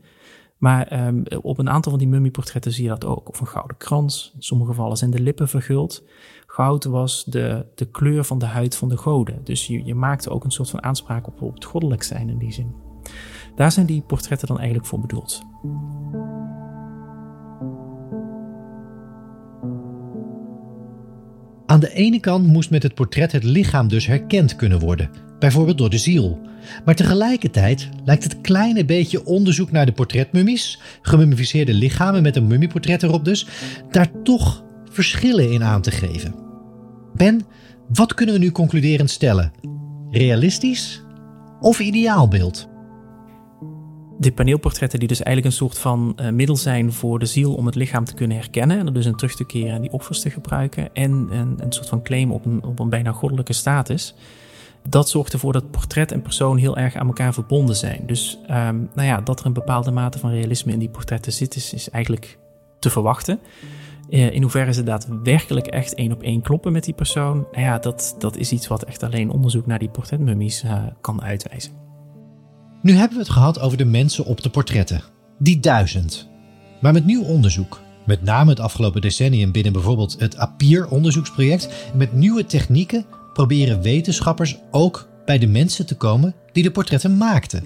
[0.58, 3.30] Maar um, op een aantal van die mummieportretten zie je dat ook.
[3.30, 4.32] Of een gouden krans.
[4.36, 6.04] In sommige gevallen zijn de lippen verguld.
[6.48, 9.44] Goud was de, de kleur van de huid van de goden.
[9.44, 12.38] Dus je, je maakte ook een soort van aanspraak op, op het goddelijk zijn in
[12.38, 12.74] die zin.
[13.56, 15.44] Daar zijn die portretten dan eigenlijk voor bedoeld.
[21.66, 25.78] Aan de ene kant moest met het portret het lichaam dus herkend kunnen worden, bijvoorbeeld
[25.78, 26.40] door de ziel.
[26.86, 33.04] Maar tegelijkertijd lijkt het kleine beetje onderzoek naar de portretmummies, gemummificeerde lichamen met een mummieportret
[33.04, 33.48] erop dus,
[33.92, 36.36] daar toch verschillen in aan te geven.
[37.16, 37.42] Ben,
[37.88, 39.52] wat kunnen we nu concluderend stellen?
[40.12, 41.04] Realistisch
[41.60, 42.68] of ideaalbeeld?
[44.20, 47.66] De paneelportretten die dus eigenlijk een soort van uh, middel zijn voor de ziel om
[47.66, 50.20] het lichaam te kunnen herkennen en er dus in terug te keren en die offers
[50.20, 54.16] te gebruiken en een, een soort van claim op een, op een bijna goddelijke status.
[54.90, 58.04] Dat zorgt ervoor dat portret en persoon heel erg aan elkaar verbonden zijn.
[58.06, 61.56] Dus um, nou ja, dat er een bepaalde mate van realisme in die portretten zit,
[61.56, 62.38] is, is eigenlijk
[62.80, 63.40] te verwachten.
[64.10, 67.80] Uh, in hoeverre ze daadwerkelijk echt één op één kloppen met die persoon, nou ja,
[67.80, 71.72] dat, dat is iets wat echt alleen onderzoek naar die portretmummies uh, kan uitwijzen.
[72.82, 75.02] Nu hebben we het gehad over de mensen op de portretten.
[75.40, 76.30] Die duizend.
[76.82, 82.46] Maar met nieuw onderzoek, met name het afgelopen decennium binnen bijvoorbeeld het APIR-onderzoeksproject, met nieuwe
[82.46, 87.64] technieken proberen wetenschappers ook bij de mensen te komen die de portretten maakten.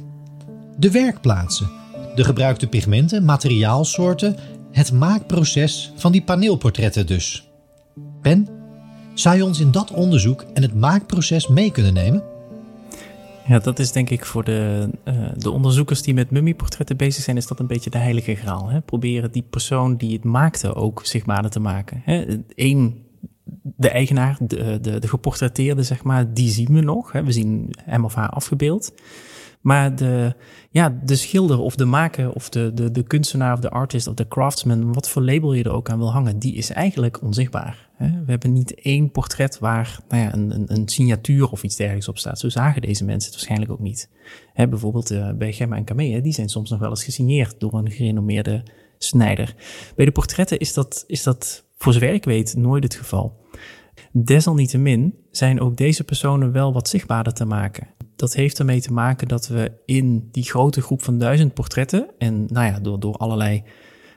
[0.77, 1.69] De werkplaatsen,
[2.15, 4.35] de gebruikte pigmenten, materiaalsoorten,
[4.71, 7.49] het maakproces van die paneelportretten dus.
[8.21, 8.47] Ben,
[9.13, 12.23] zou je ons in dat onderzoek en het maakproces mee kunnen nemen?
[13.47, 17.37] Ja, dat is denk ik voor de, uh, de onderzoekers die met mummieportretten bezig zijn,
[17.37, 18.69] is dat een beetje de heilige graal.
[18.69, 18.81] Hè?
[18.81, 22.03] Proberen die persoon die het maakte ook zichtbaarder te maken.
[22.55, 23.07] Eén,
[23.61, 27.11] de eigenaar, de, de, de geportretteerde, zeg maar, die zien we nog.
[27.11, 27.23] Hè?
[27.23, 28.91] We zien hem of haar afgebeeld.
[29.61, 30.35] Maar de,
[30.69, 34.13] ja, de schilder of de maker of de, de, de kunstenaar of de artist of
[34.13, 37.89] de craftsman, wat voor label je er ook aan wil hangen, die is eigenlijk onzichtbaar.
[37.97, 42.07] We hebben niet één portret waar nou ja, een, een, een, signatuur of iets dergelijks
[42.07, 42.39] op staat.
[42.39, 44.09] Zo zagen deze mensen het waarschijnlijk ook niet.
[44.53, 47.91] bijvoorbeeld uh, bij Gemma en Camille, die zijn soms nog wel eens gesigneerd door een
[47.91, 48.63] gerenommeerde
[48.97, 49.55] snijder.
[49.95, 53.38] Bij de portretten is dat, is dat voor zover ik weet nooit het geval.
[54.11, 57.87] Desalniettemin zijn ook deze personen wel wat zichtbaarder te maken.
[58.15, 62.45] Dat heeft ermee te maken dat we in die grote groep van duizend portretten, en
[62.47, 63.63] nou ja, door, door allerlei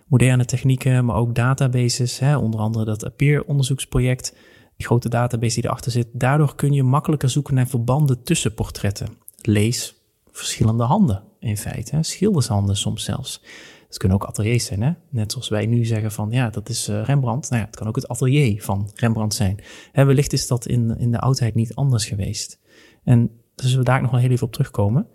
[0.07, 4.37] moderne technieken, maar ook databases, hè, onder andere dat Appear-onderzoeksproject,
[4.77, 9.09] die grote database die erachter zit, daardoor kun je makkelijker zoeken naar verbanden tussen portretten.
[9.43, 9.95] Lees
[10.31, 13.43] verschillende handen in feite, schildershanden soms zelfs.
[13.93, 14.93] Het kunnen ook ateliers zijn, hè?
[15.09, 17.51] net zoals wij nu zeggen van ja, dat is uh, Rembrandt.
[17.51, 19.59] Nou ja, het kan ook het atelier van Rembrandt zijn.
[19.93, 22.59] Hè, wellicht is dat in, in de oudheid niet anders geweest.
[23.05, 25.07] En dus we daar nog wel heel even op terugkomen.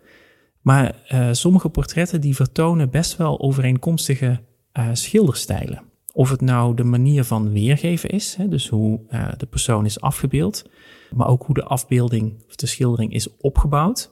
[0.62, 4.40] Maar uh, sommige portretten die vertonen best wel overeenkomstige
[4.74, 5.82] uh, schilderstijlen.
[6.13, 9.00] Of het nou de manier van weergeven is, hè, dus hoe
[9.38, 10.70] de persoon is afgebeeld,
[11.12, 14.12] maar ook hoe de afbeelding of de schildering is opgebouwd.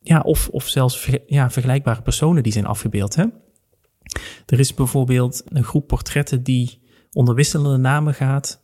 [0.00, 3.14] Ja, of, of zelfs ja, vergelijkbare personen die zijn afgebeeld.
[3.14, 3.24] Hè.
[4.46, 8.60] Er is bijvoorbeeld een groep portretten die onder wisselende namen gaat.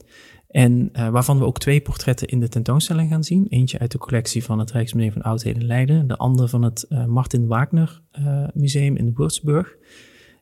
[0.48, 3.46] En uh, waarvan we ook twee portretten in de tentoonstelling gaan zien.
[3.48, 6.06] Eentje uit de collectie van het Rijksmuseum van Oudheden Leiden.
[6.06, 9.76] De andere van het uh, Martin Wagner uh, Museum in Würzburg.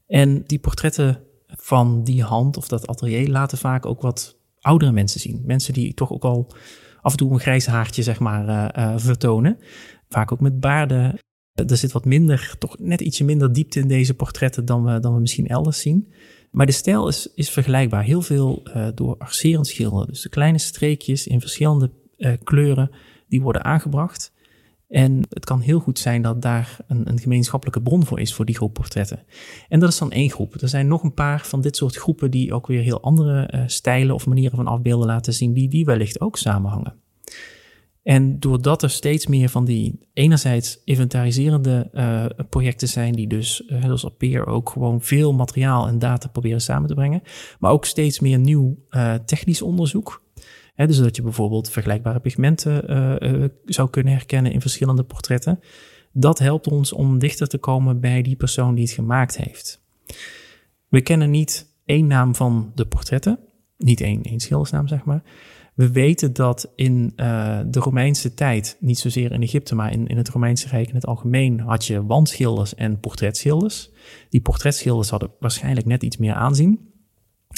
[0.07, 5.21] En die portretten van die hand of dat atelier laten vaak ook wat oudere mensen
[5.21, 5.43] zien.
[5.47, 6.53] Mensen die toch ook al
[7.01, 9.59] af en toe een grijs haartje, zeg maar, vertonen.
[10.09, 11.19] Vaak ook met baarden.
[11.67, 15.15] Er zit wat minder, toch net ietsje minder diepte in deze portretten dan we, dan
[15.15, 16.13] we misschien elders zien.
[16.51, 18.03] Maar de stijl is, is vergelijkbaar.
[18.03, 20.07] Heel veel uh, door arcerend schilderen.
[20.07, 22.91] Dus de kleine streekjes in verschillende uh, kleuren,
[23.29, 24.33] die worden aangebracht.
[24.89, 28.45] En het kan heel goed zijn dat daar een, een, gemeenschappelijke bron voor is voor
[28.45, 29.23] die groep portretten.
[29.69, 30.61] En dat is dan één groep.
[30.61, 33.63] Er zijn nog een paar van dit soort groepen die ook weer heel andere uh,
[33.67, 36.95] stijlen of manieren van afbeelden laten zien, die, die wellicht ook samenhangen.
[38.09, 43.85] En doordat er steeds meer van die enerzijds inventariserende uh, projecten zijn, die dus, uh,
[43.85, 47.23] zoals Appear, ook gewoon veel materiaal en data proberen samen te brengen,
[47.59, 50.23] maar ook steeds meer nieuw uh, technisch onderzoek.
[50.75, 55.61] He, dus dat je bijvoorbeeld vergelijkbare pigmenten zou kunnen herkennen in verschillende portretten.
[56.13, 59.83] Dat helpt ons om dichter te komen bij die persoon die het gemaakt heeft.
[60.89, 63.39] We kennen niet één naam van de portretten,
[63.77, 65.23] niet één, één schildersnaam zeg maar.
[65.79, 70.17] We weten dat in uh, de Romeinse tijd, niet zozeer in Egypte, maar in, in
[70.17, 73.91] het Romeinse Rijk in het algemeen, had je wandschilders en portretschilders.
[74.29, 76.93] Die portretschilders hadden waarschijnlijk net iets meer aanzien.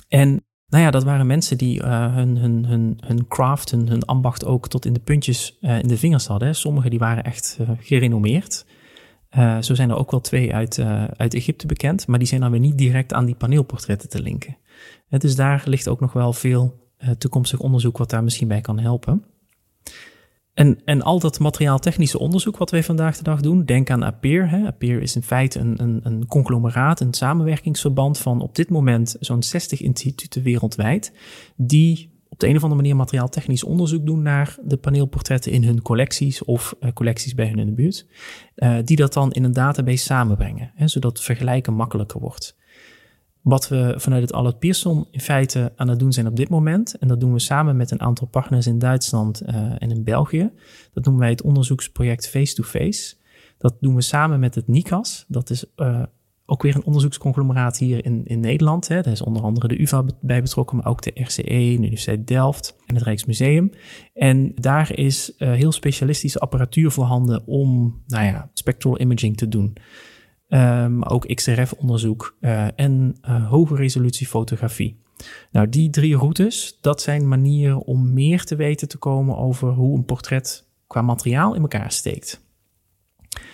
[0.09, 4.45] En nou ja, dat waren mensen die uh, hun, hun, hun, hun craft, hun, ambacht
[4.45, 6.55] ook tot in de puntjes uh, in de vingers hadden.
[6.55, 8.67] Sommigen die waren echt gerenommeerd.
[9.61, 10.79] zo zijn er ook wel twee uit,
[11.17, 14.57] uit Egypte bekend, maar die zijn dan weer niet direct aan die paneelportretten te linken.
[15.09, 18.79] dus daar ligt ook nog wel veel uh, toekomstig onderzoek wat daar misschien bij kan
[18.79, 19.25] helpen.
[20.55, 24.51] En, en al dat materiaaltechnische onderzoek wat wij vandaag de dag doen, denk aan Appear.
[24.51, 24.67] Hè.
[24.67, 29.43] Appear is in feite een, een, een conglomeraat, een samenwerkingsverband van op dit moment zo'n
[29.43, 31.13] 60 instituten wereldwijd,
[31.57, 35.83] die op de een of andere manier materiaaltechnisch onderzoek doen naar de paneelportretten in hun
[35.83, 38.07] collecties of uh, collecties bij hun in de buurt.
[38.57, 42.59] Uh, die dat dan in een database samenbrengen, hè, zodat vergelijken makkelijker wordt.
[43.42, 46.98] Wat we vanuit het Allard Pierson in feite aan het doen zijn op dit moment,
[46.98, 50.50] en dat doen we samen met een aantal partners in Duitsland uh, en in België,
[50.92, 53.14] dat noemen wij het onderzoeksproject Face-to-Face.
[53.59, 56.03] Dat doen we samen met het NICAS, dat is uh,
[56.50, 58.88] ook weer een onderzoeksconglomeraat hier in, in Nederland.
[58.88, 59.00] Hè.
[59.00, 62.76] Daar is onder andere de UvA bij betrokken, maar ook de RCE, de Universiteit Delft
[62.87, 63.70] en het Rijksmuseum.
[64.14, 69.76] En daar is uh, heel specialistische apparatuur voorhanden om nou ja, spectral imaging te doen.
[70.53, 75.01] Um, ook XRF-onderzoek uh, en uh, hoge resolutie fotografie.
[75.51, 79.97] Nou, die drie routes, dat zijn manieren om meer te weten te komen over hoe
[79.97, 82.45] een portret qua materiaal in elkaar steekt.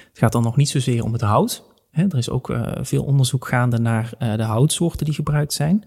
[0.08, 1.74] Het gaat dan nog niet zozeer om het hout.
[1.90, 5.84] Hè, er is ook uh, veel onderzoek gaande naar de houtsoorten die gebruikt zijn.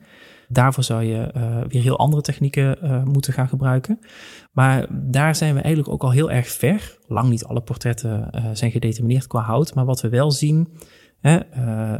[0.47, 1.31] Daarvoor zou je
[1.67, 3.99] weer heel andere technieken moeten gaan gebruiken.
[4.51, 6.97] Maar daar zijn we eigenlijk ook al heel erg ver.
[7.07, 9.73] Lang niet alle portretten zijn gedetermineerd qua hout.
[9.75, 10.67] Maar wat we wel zien.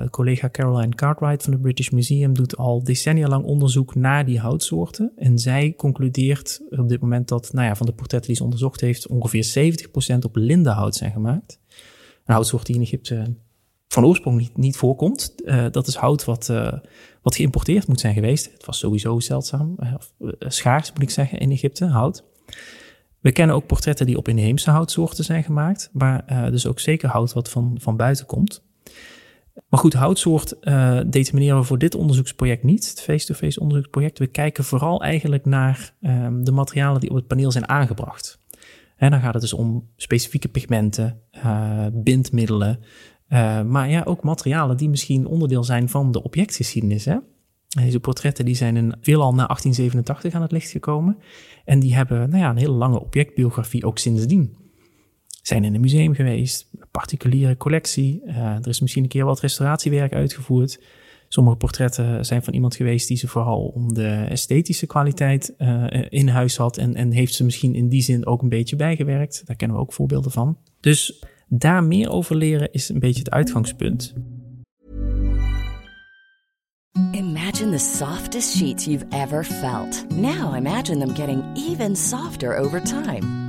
[0.09, 5.11] Collega Caroline Cartwright van het British Museum doet al decennia lang onderzoek naar die houtsoorten.
[5.15, 8.81] En zij concludeert op dit moment dat nou ja, van de portretten die ze onderzocht
[8.81, 9.75] heeft, ongeveer
[10.15, 11.59] 70% op lindenhout zijn gemaakt.
[12.25, 13.35] Een houtsoort die in Egypte
[13.87, 15.33] van oorsprong niet, voorkomt.
[15.43, 16.73] Uh, dat is hout wat, uh,
[17.21, 18.51] wat geïmporteerd moet zijn geweest.
[18.51, 22.23] Het was sowieso zeldzaam, of schaars moet ik zeggen, in Egypte, hout.
[23.19, 27.33] We kennen ook portretten die op inheemse houtsoorten zijn gemaakt, maar dus ook zeker hout
[27.33, 28.63] wat van, van buiten komt.
[29.67, 30.55] Maar goed, houtsoort
[31.11, 34.19] determineren we voor dit onderzoeksproject niet, het face-to-face -face onderzoeksproject.
[34.19, 38.39] We kijken vooral eigenlijk naar ehm, de materialen die op het paneel zijn aangebracht.
[38.95, 41.21] En dan gaat het dus om specifieke pigmenten,
[41.93, 42.79] bindmiddelen,
[43.29, 47.05] uh, maar ja, ook materialen die misschien onderdeel zijn van de objectgeschiedenis.
[47.05, 47.17] Hè?
[47.67, 51.17] Deze portretten die zijn in, veelal na 1887 aan het licht gekomen.
[51.65, 54.57] En die hebben nou ja, een hele lange objectbiografie ook sindsdien.
[55.49, 58.21] Zijn in een museum geweest, particuliere collectie.
[58.25, 60.81] Uh, er is misschien een keer wat restauratiewerk uitgevoerd.
[61.27, 66.27] Sommige portretten zijn van iemand geweest die ze vooral om de esthetische kwaliteit uh, in
[66.27, 66.77] huis had.
[66.77, 69.41] En, en heeft ze misschien in die zin ook een beetje bijgewerkt.
[69.45, 70.57] Daar kennen we ook voorbeelden van.
[70.79, 74.13] Dus Daar meer over leren is een beetje het uitgangspunt.
[77.11, 80.05] Imagine the softest sheets you've ever felt.
[80.09, 83.48] Now imagine them getting even softer over time.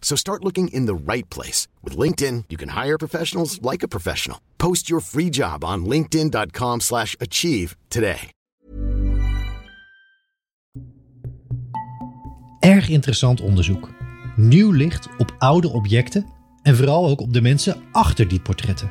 [0.00, 1.68] So start looking in the right place.
[1.82, 4.38] With LinkedIn, you can hire professionals like a professional.
[4.56, 8.32] Post your free job on linkedin.com slash achieve today.
[12.60, 13.88] Erg interessant onderzoek.
[14.36, 16.26] Nieuw licht op oude objecten
[16.62, 18.90] en vooral ook op de mensen achter die portretten.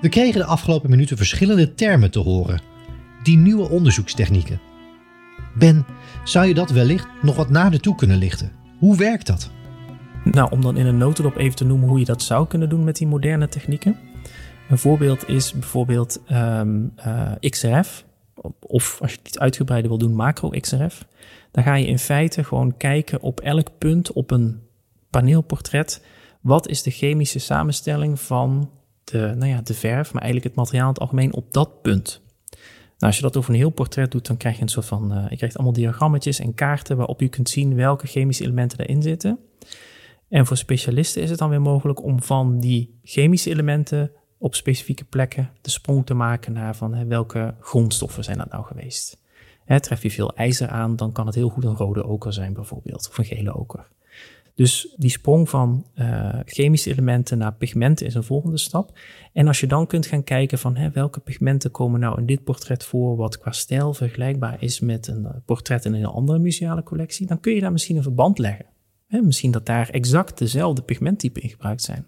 [0.00, 2.60] We kregen de afgelopen minuten verschillende termen te horen.
[3.22, 4.60] Die nieuwe onderzoekstechnieken.
[5.54, 5.86] Ben,
[6.24, 8.52] zou je dat wellicht nog wat nader toe kunnen lichten?
[8.78, 9.50] Hoe werkt dat?
[10.24, 12.84] Nou, om dan in een notendop even te noemen hoe je dat zou kunnen doen
[12.84, 13.98] met die moderne technieken.
[14.68, 18.04] Een voorbeeld is bijvoorbeeld um, uh, XRF.
[18.60, 21.06] Of als je het uitgebreider wil doen, macro XRF.
[21.50, 24.60] Dan ga je in feite gewoon kijken op elk punt op een
[25.10, 26.04] paneelportret.
[26.40, 28.70] Wat is de chemische samenstelling van
[29.04, 32.22] de, nou ja, de verf, maar eigenlijk het materiaal in het algemeen op dat punt?
[32.50, 35.12] Nou, als je dat over een heel portret doet, dan krijg je een soort van,
[35.12, 39.02] uh, je krijgt allemaal diagrammetjes en kaarten waarop je kunt zien welke chemische elementen erin
[39.02, 39.38] zitten.
[40.34, 45.04] En voor specialisten is het dan weer mogelijk om van die chemische elementen op specifieke
[45.04, 49.20] plekken de sprong te maken naar van hè, welke grondstoffen zijn dat nou geweest.
[49.64, 52.52] Hè, tref je veel ijzer aan, dan kan het heel goed een rode oker zijn
[52.52, 53.88] bijvoorbeeld, of een gele oker.
[54.54, 58.98] Dus die sprong van uh, chemische elementen naar pigmenten is een volgende stap.
[59.32, 62.44] En als je dan kunt gaan kijken van hè, welke pigmenten komen nou in dit
[62.44, 67.26] portret voor, wat qua stijl vergelijkbaar is met een portret in een andere museale collectie,
[67.26, 68.72] dan kun je daar misschien een verband leggen.
[69.14, 72.06] Hè, misschien dat daar exact dezelfde pigmenttypen in gebruikt zijn.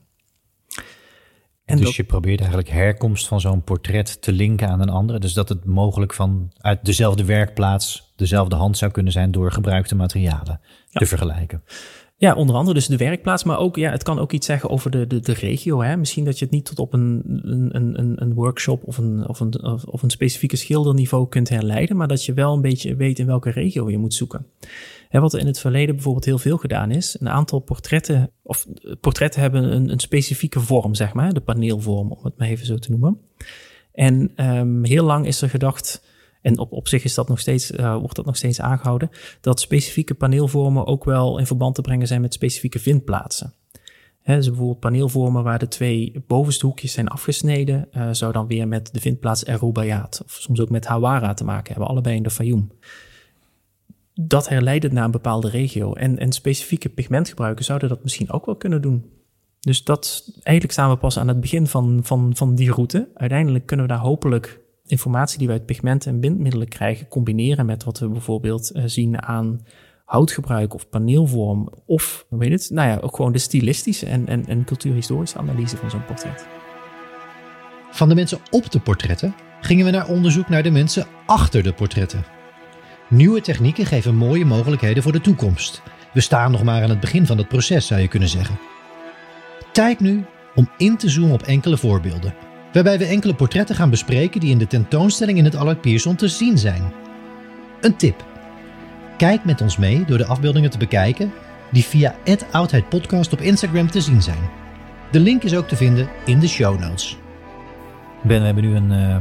[1.64, 5.18] En dus je probeert eigenlijk herkomst van zo'n portret te linken aan een andere.
[5.18, 9.94] Dus dat het mogelijk van uit dezelfde werkplaats dezelfde hand zou kunnen zijn door gebruikte
[9.94, 10.60] materialen
[10.92, 11.62] te vergelijken.
[12.18, 14.90] Ja, onder andere dus de werkplaats, maar ook, ja, het kan ook iets zeggen over
[14.90, 15.82] de, de, de regio.
[15.82, 15.96] Hè?
[15.96, 19.40] Misschien dat je het niet tot op een, een, een, een workshop of een, of,
[19.40, 23.26] een, of een specifieke schilderniveau kunt herleiden, maar dat je wel een beetje weet in
[23.26, 24.46] welke regio je moet zoeken.
[25.10, 28.66] Wat er in het verleden bijvoorbeeld heel veel gedaan is, een aantal portretten, of
[29.00, 32.76] portretten hebben een, een specifieke vorm, zeg maar, de paneelvorm, om het maar even zo
[32.76, 33.20] te noemen.
[33.92, 36.04] En um, heel lang is er gedacht,
[36.42, 39.60] en op, op zich is dat nog steeds, uh, wordt dat nog steeds aangehouden, dat
[39.60, 43.52] specifieke paneelvormen ook wel in verband te brengen zijn met specifieke vindplaatsen.
[44.22, 48.68] He, dus bijvoorbeeld paneelvormen waar de twee bovenste hoekjes zijn afgesneden, uh, zou dan weer
[48.68, 52.22] met de vindplaats El Rubaiyat, of soms ook met Hawara te maken hebben, allebei in
[52.22, 52.70] de Fayoum.
[54.20, 55.92] Dat herleidt naar een bepaalde regio.
[55.92, 59.10] En, en specifieke pigmentgebruiken zouden dat misschien ook wel kunnen doen.
[59.60, 63.08] Dus dat, eigenlijk staan we pas aan het begin van, van, van die route.
[63.14, 67.84] Uiteindelijk kunnen we daar hopelijk informatie die we uit pigmenten en bindmiddelen krijgen combineren met
[67.84, 69.60] wat we bijvoorbeeld uh, zien aan
[70.04, 74.64] houtgebruik of paneelvorm of, weet het, nou ja, ook gewoon de stilistische en, en, en
[74.64, 76.46] cultuurhistorische analyse van zo'n portret.
[77.90, 81.72] Van de mensen op de portretten gingen we naar onderzoek naar de mensen achter de
[81.72, 82.35] portretten.
[83.08, 85.82] Nieuwe technieken geven mooie mogelijkheden voor de toekomst.
[86.12, 88.58] We staan nog maar aan het begin van het proces, zou je kunnen zeggen.
[89.72, 92.34] Tijd nu om in te zoomen op enkele voorbeelden
[92.72, 96.28] waarbij we enkele portretten gaan bespreken die in de tentoonstelling in het Allard Pierson te
[96.28, 96.82] zien zijn.
[97.80, 98.24] Een tip.
[99.16, 101.32] Kijk met ons mee door de afbeeldingen te bekijken
[101.70, 104.50] die via het Oudheid Podcast op Instagram te zien zijn.
[105.10, 107.18] De link is ook te vinden in de show notes.
[108.22, 109.16] Ben, we hebben nu een, uh,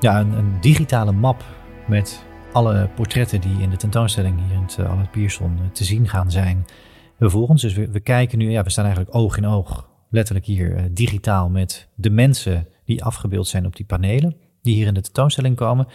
[0.00, 1.44] ja, een, een, digitale map
[1.86, 5.84] met alle portretten die in de tentoonstelling hier in het uh, Allard Pierson uh, te
[5.84, 6.64] zien gaan zijn.
[7.18, 10.88] Vervolgens, dus we, we, kijken nu, ja, we staan eigenlijk oog in oog, letterlijk hier
[10.90, 15.56] digitaal met de mensen die afgebeeld zijn op die panelen, die hier in de tentoonstelling
[15.56, 15.86] komen.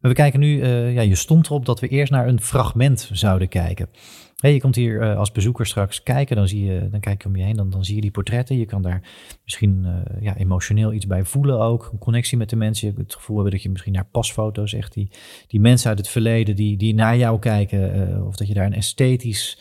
[0.00, 3.10] Maar we kijken nu, uh, ja, je stond erop dat we eerst naar een fragment
[3.12, 3.88] zouden kijken.
[4.36, 7.28] Hey, je komt hier uh, als bezoeker straks kijken, dan, zie je, dan kijk je
[7.28, 8.58] om je heen, dan, dan zie je die portretten.
[8.58, 9.02] Je kan daar
[9.44, 12.94] misschien uh, ja, emotioneel iets bij voelen ook, een connectie met de mensen.
[12.96, 15.10] Het gevoel hebben dat je misschien naar pasfoto's, echt die,
[15.46, 18.74] die mensen uit het verleden die, die naar jou kijken, of dat je daar een
[18.74, 19.58] esthetisch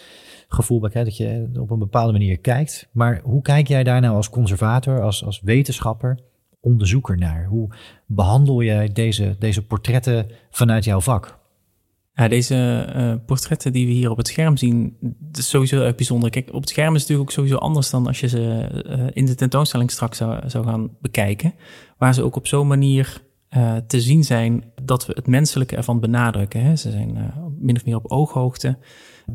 [0.48, 2.90] gevoel bij krijgt, dat je op een bepaalde manier kijkt.
[2.92, 6.20] Maar hoe kijk jij daar nou als conservator, als, als wetenschapper
[6.68, 7.46] onderzoeker naar?
[7.46, 7.70] Hoe
[8.06, 11.40] behandel jij deze, deze portretten vanuit jouw vak?
[12.14, 14.98] Ja, deze uh, portretten die we hier op het scherm zien,
[15.32, 16.30] is sowieso erg bijzonder.
[16.30, 19.08] Kijk, op het scherm is het natuurlijk ook sowieso anders dan als je ze uh,
[19.14, 21.54] in de tentoonstelling straks zou, zou gaan bekijken.
[21.98, 26.00] Waar ze ook op zo'n manier uh, te zien zijn dat we het menselijke ervan
[26.00, 26.62] benadrukken.
[26.62, 26.76] Hè.
[26.76, 28.78] Ze zijn min of meer op ooghoogte.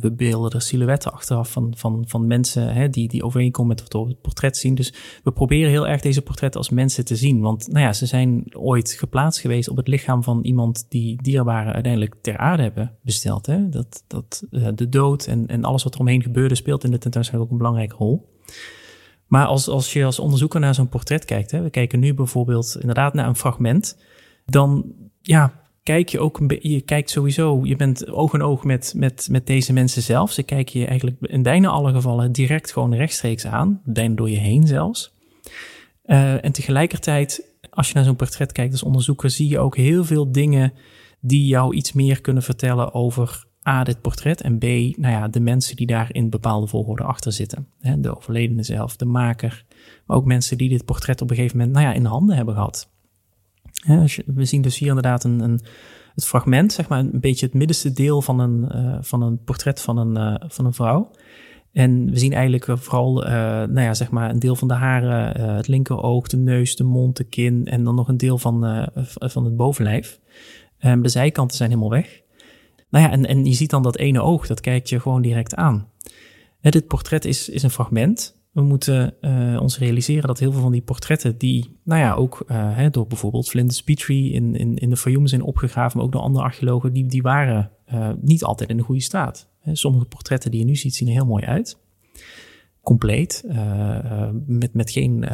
[0.00, 3.98] We beelden silhouetten achteraf van, van, van mensen hè, die, die overeenkomen met wat we
[3.98, 4.74] op het portret zien.
[4.74, 7.40] Dus we proberen heel erg deze portretten als mensen te zien.
[7.40, 11.72] Want nou ja, ze zijn ooit geplaatst geweest op het lichaam van iemand die dierbaren
[11.72, 13.46] uiteindelijk ter aarde hebben besteld.
[13.46, 13.68] Hè.
[13.68, 16.98] Dat, dat, uh, de dood en, en alles wat er omheen gebeurde speelt in de
[16.98, 18.30] tentoonstelling ook een belangrijke rol.
[19.26, 22.76] Maar als, als je als onderzoeker naar zo'n portret kijkt, hè, we kijken nu bijvoorbeeld
[22.80, 23.98] inderdaad naar een fragment,
[24.44, 28.92] dan ja, kijk je ook een je kijkt sowieso, je bent oog in oog met,
[28.96, 30.32] met, met deze mensen zelf.
[30.32, 34.38] Ze kijken je eigenlijk in bijna alle gevallen direct gewoon rechtstreeks aan, bijna door je
[34.38, 35.12] heen zelfs.
[36.06, 40.04] Uh, en tegelijkertijd, als je naar zo'n portret kijkt als onderzoeker, zie je ook heel
[40.04, 40.72] veel dingen
[41.20, 45.40] die jou iets meer kunnen vertellen over A, dit portret en B, nou ja, de
[45.40, 47.68] mensen die daar in bepaalde volgorde achter zitten.
[47.98, 49.64] De overledene zelf, de maker,
[50.06, 52.54] maar ook mensen die dit portret op een gegeven moment nou ja, in handen hebben
[52.54, 52.91] gehad.
[54.26, 55.60] We zien dus hier inderdaad een, een,
[56.14, 59.80] het fragment, zeg maar, een beetje het middenste deel van een, uh, van een portret
[59.80, 61.10] van een, uh, van een vrouw.
[61.72, 65.40] En we zien eigenlijk vooral, uh, nou ja, zeg maar, een deel van de haren,
[65.56, 69.44] het linkeroog, de neus, de mond, de kin en dan nog een deel van, van
[69.44, 70.20] het bovenlijf.
[70.78, 72.20] De zijkanten zijn helemaal weg.
[72.90, 75.54] Nou ja, en, en je ziet dan dat ene oog, dat kijkt je gewoon direct
[75.54, 75.88] aan.
[76.60, 78.41] dit portret is, is een fragment.
[78.52, 82.44] We moeten uh, ons realiseren dat heel veel van die portretten, die nou ja, ook
[82.46, 86.12] uh, hè, door bijvoorbeeld Flinders Petrie in, in, in de Fayoum zijn opgegraven, maar ook
[86.12, 89.50] door andere archeologen, die, die waren uh, niet altijd in de goede staat.
[89.72, 91.78] Sommige portretten die je nu ziet, zien er heel mooi uit.
[92.80, 93.44] Compleet,
[94.46, 95.24] met, met geen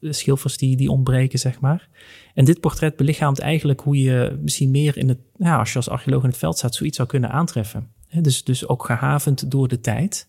[0.00, 1.88] schilfers die, die ontbreken, zeg maar.
[2.34, 6.22] En dit portret belichaamt eigenlijk hoe je misschien meer in het, als je als archeoloog
[6.22, 7.88] in het veld staat, zoiets zou kunnen aantreffen.
[8.20, 10.28] Dus, dus ook gehavend door de tijd.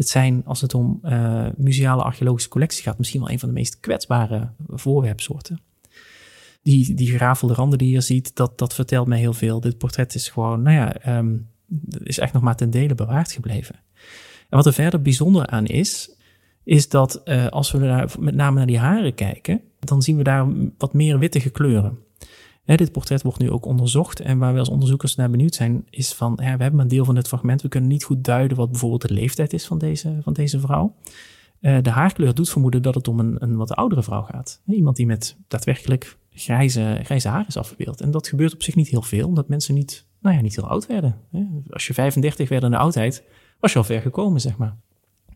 [0.00, 3.54] Het zijn, als het om uh, museale archeologische collectie gaat, misschien wel een van de
[3.54, 5.60] meest kwetsbare voorwerpsoorten.
[6.62, 9.60] Die, die gerafelde randen die je ziet, dat, dat vertelt mij heel veel.
[9.60, 11.48] Dit portret is gewoon, nou ja, um,
[12.02, 13.74] is echt nog maar ten dele bewaard gebleven.
[14.48, 16.16] En wat er verder bijzonder aan is,
[16.64, 20.22] is dat uh, als we daar met name naar die haren kijken, dan zien we
[20.22, 20.46] daar
[20.78, 21.98] wat meer wittige kleuren
[22.76, 24.20] dit portret wordt nu ook onderzocht.
[24.20, 27.16] En waar we als onderzoekers naar benieuwd zijn, is van, we hebben een deel van
[27.16, 27.62] het fragment.
[27.62, 30.94] We kunnen niet goed duiden wat bijvoorbeeld de leeftijd is van deze, van deze vrouw.
[31.60, 34.62] Uh, de haarkleur doet vermoeden dat het om een, een wat oudere vrouw gaat.
[34.66, 38.00] Iemand die met daadwerkelijk grijze, grijze haar is afgebeeld.
[38.00, 40.68] En dat gebeurt op zich niet heel veel, omdat mensen niet, nou ja, niet heel
[40.68, 41.16] oud werden.
[41.70, 43.24] Als je 35 werd in de oudheid,
[43.60, 44.76] was je al ver gekomen, zeg maar.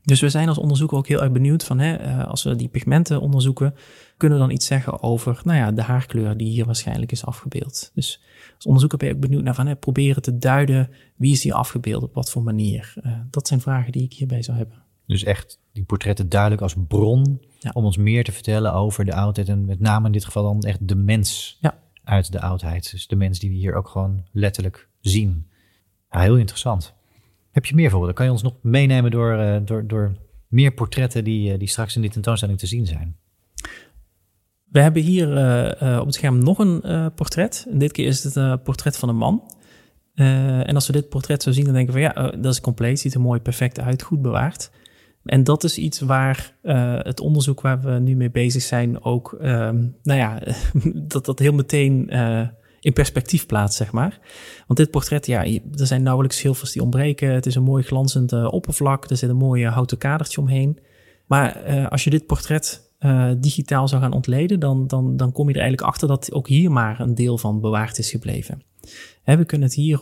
[0.05, 2.69] Dus we zijn als onderzoeker ook heel erg benieuwd van, hè, eh, als we die
[2.69, 3.75] pigmenten onderzoeken,
[4.17, 7.91] kunnen we dan iets zeggen over nou ja, de haarkleur die hier waarschijnlijk is afgebeeld.
[7.95, 8.23] Dus
[8.57, 11.55] als onderzoeker ben je ook benieuwd naar van, hè, proberen te duiden wie is hier
[11.55, 12.95] afgebeeld, op wat voor manier.
[13.07, 14.83] Uh, dat zijn vragen die ik hierbij zou hebben.
[15.07, 17.41] Dus echt die portretten duidelijk als bron
[17.73, 20.61] om ons meer te vertellen over de oudheid en met name in dit geval dan
[20.61, 21.79] echt de mens ja.
[22.05, 22.91] uit de oudheid.
[22.91, 25.47] Dus de mens die we hier ook gewoon letterlijk zien.
[26.11, 26.95] Ja, heel interessant.
[27.55, 28.15] Heb je meer voorbeelden?
[28.15, 30.13] Kan je ons nog meenemen door, uh, door, door
[30.49, 33.17] meer portretten die, uh, die straks in die tentoonstelling te zien zijn?
[34.65, 35.29] We hebben hier
[35.83, 36.83] uh, op het scherm nog een
[37.15, 37.67] portret.
[37.71, 39.43] En dit keer is het een portret van een man.
[40.15, 43.01] en als we dit portret zo zien, dan denken we van ja, dat is compleet,
[43.01, 44.71] ziet er mooi perfect uit, goed bewaard.
[45.25, 46.55] En dat is iets waar
[47.03, 50.41] het onderzoek waar we nu mee bezig zijn ook, ehm, nou ja,
[51.13, 52.11] dat dat heel meteen
[52.85, 54.18] in perspectief plaatst, zeg maar.
[54.66, 57.32] Want dit portret, ja, er zijn nauwelijks schilfers die ontbreken.
[57.32, 59.11] Het is een mooi glanzend uh, oppervlak.
[59.11, 60.78] Er zit een mooi houten kadertje omheen.
[61.26, 65.49] Maar uh, als je dit portret uh, digitaal zou gaan ontleden, dan, dan, dan kom
[65.49, 68.62] je er eigenlijk achter dat ook hier maar een deel van bewaard is gebleven.
[69.22, 70.01] Hè, we kunnen het hier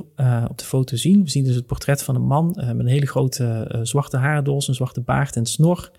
[0.49, 1.23] op de foto zien.
[1.23, 4.75] We zien dus het portret van een man met een hele grote zwarte haardos, een
[4.75, 5.91] zwarte baard en snor.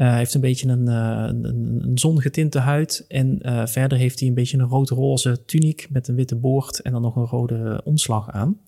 [0.00, 1.44] Uh, hij heeft een beetje een, uh, een,
[1.84, 3.04] een zongetinte huid.
[3.08, 6.92] En uh, verder heeft hij een beetje een rood-roze tuniek met een witte boord en
[6.92, 8.60] dan nog een rode omslag aan.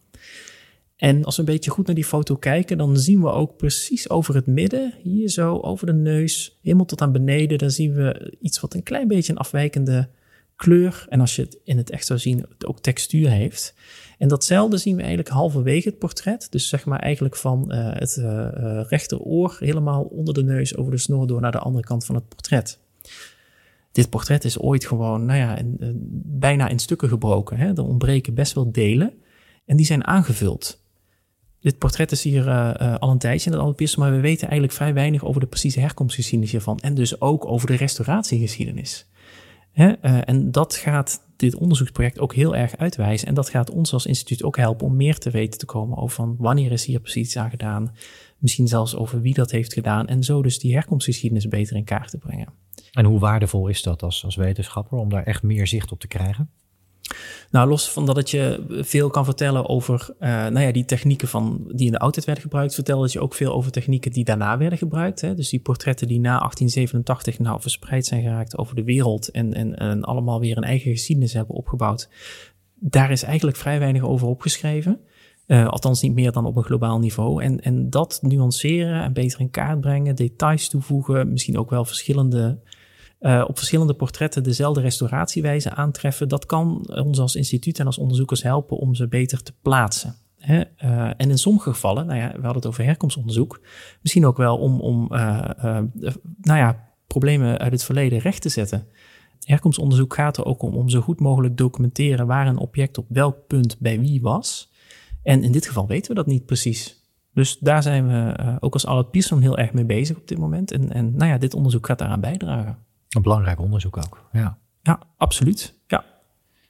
[0.97, 4.11] En als we een beetje goed naar die foto kijken, dan zien we ook precies
[4.11, 8.37] over het midden, hier zo over de neus, helemaal tot aan beneden, dan zien we
[8.41, 10.09] iets wat een klein beetje een afwijkende
[10.57, 11.07] kleur.
[11.09, 13.75] En als je het in het echt zou zien, het ook textuur heeft.
[14.23, 16.47] En datzelfde zien we eigenlijk halverwege het portret.
[16.51, 18.49] Dus zeg maar eigenlijk van uh, het uh,
[18.89, 22.29] rechteroor helemaal onder de neus over de snor door naar de andere kant van het
[22.29, 22.79] portret.
[23.93, 25.59] Dit portret is ooit gewoon, nou ja,
[26.23, 27.57] bijna in stukken gebroken.
[27.57, 27.69] Hè?
[27.69, 29.13] Er ontbreken best wel delen
[29.67, 30.85] en die zijn aangevuld.
[31.61, 32.51] Dit portret is hier
[32.99, 35.81] al een tijdje in het Alpiste, maar we weten eigenlijk vrij weinig over de precieze
[35.81, 36.79] herkomstgeschiedenis hiervan.
[36.79, 39.11] En dus ook over de restauratiegeschiedenis.
[39.73, 39.93] Hè?
[40.23, 41.21] en dat gaat
[41.51, 43.29] dit onderzoeksproject ook heel erg uitwijzen.
[43.29, 46.15] En dat gaat ons als instituut ook helpen om meer te weten te komen over
[46.15, 47.95] van wanneer is hier precies iets aan gedaan.
[48.39, 50.07] Misschien zelfs over wie dat heeft gedaan.
[50.07, 52.49] En zo dus die herkomstgeschiedenis beter in kaart te brengen.
[52.93, 56.09] En hoe waardevol is dat als, als wetenschapper om daar echt meer zicht op te
[56.09, 56.51] krijgen?
[57.51, 61.29] Nou, los van dat het je veel kan vertellen over uh, nou ja, die technieken
[61.29, 64.59] van, die in de oudheid werden gebruikt, vertelde je ook veel over technieken die daarna
[64.59, 65.21] werden gebruikt.
[65.21, 65.35] Hè?
[65.35, 69.79] Dus die portretten die na 1887 nou verspreid zijn geraakt over de wereld en, en,
[69.79, 72.09] en allemaal weer een eigen geschiedenis hebben opgebouwd.
[72.75, 75.01] Daar is eigenlijk vrij weinig over opgeschreven.
[75.47, 77.43] Uh, althans niet meer dan op een globaal niveau.
[77.43, 82.59] En, en dat nuanceren en beter in kaart brengen, details toevoegen, misschien ook wel verschillende
[83.23, 88.43] uh, op verschillende portretten dezelfde restauratiewijze aantreffen, dat kan ons als instituut en als onderzoekers
[88.43, 90.15] helpen om ze beter te plaatsen.
[90.39, 90.63] Hè?
[90.85, 93.61] Uh, en in sommige gevallen, nou ja, we hadden het over herkomstonderzoek,
[94.01, 95.51] misschien ook wel om, om uh,
[96.41, 98.87] nou ja, problemen uit het verleden recht te zetten.
[99.41, 103.47] Herkomstonderzoek gaat er ook om om zo goed mogelijk documenteren waar een object op welk
[103.47, 104.73] punt bij wie was.
[105.23, 107.01] En in dit geval weten we dat niet precies.
[107.35, 110.71] Dus daar zijn we ook als Albert Pierson heel erg mee bezig op dit moment.
[110.71, 112.79] En, en nou ja, dit onderzoek gaat daaraan bijdragen.
[113.15, 114.59] Een belangrijk onderzoek ook, ja.
[114.83, 116.05] Ja, absoluut, ja.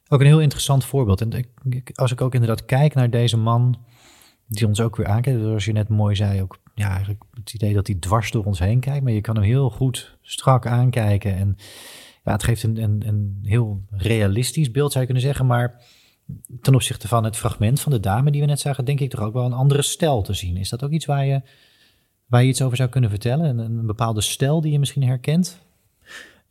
[0.09, 1.21] Ook een heel interessant voorbeeld.
[1.21, 1.31] En
[1.69, 3.77] ik, als ik ook inderdaad kijk naar deze man,
[4.47, 7.75] die ons ook weer aankijkt, zoals je net mooi zei, ook ja, eigenlijk het idee
[7.75, 11.35] dat hij dwars door ons heen kijkt, maar je kan hem heel goed strak aankijken.
[11.37, 11.57] En
[12.25, 15.47] ja, het geeft een, een, een heel realistisch beeld, zou je kunnen zeggen.
[15.47, 15.83] Maar
[16.61, 19.21] ten opzichte van het fragment van de dame die we net zagen, denk ik toch
[19.21, 20.57] ook wel een andere stijl te zien.
[20.57, 21.43] Is dat ook iets waar je
[22.33, 23.59] Waar je iets over zou kunnen vertellen?
[23.59, 25.59] Een, een bepaalde stijl die je misschien herkent?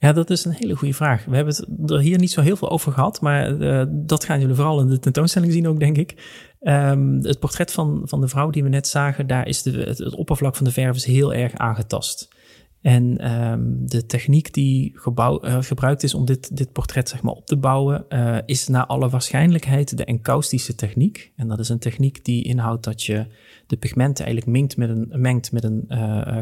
[0.02, 1.26] Ja, dat is een hele goede vraag.
[1.26, 4.40] We hebben het er hier niet zo heel veel over gehad, maar uh, dat gaan
[4.40, 6.16] jullie vooral in de tentoonstelling zien ook, denk ik.
[6.62, 10.16] Um, het portret van, van de vrouw die we net zagen, daar is de, het,
[10.16, 12.36] oppervlak van de verf is heel erg aangetast.
[12.82, 17.34] En um, de techniek die gebouw, uh, gebruikt is om dit, dit portret zeg maar,
[17.34, 21.32] op te bouwen, uh, is naar alle waarschijnlijkheid de encaustische techniek.
[21.36, 23.26] En dat is een techniek die inhoudt dat je
[23.68, 25.86] de pigmenten eigenlijk mengt met een, mengt met een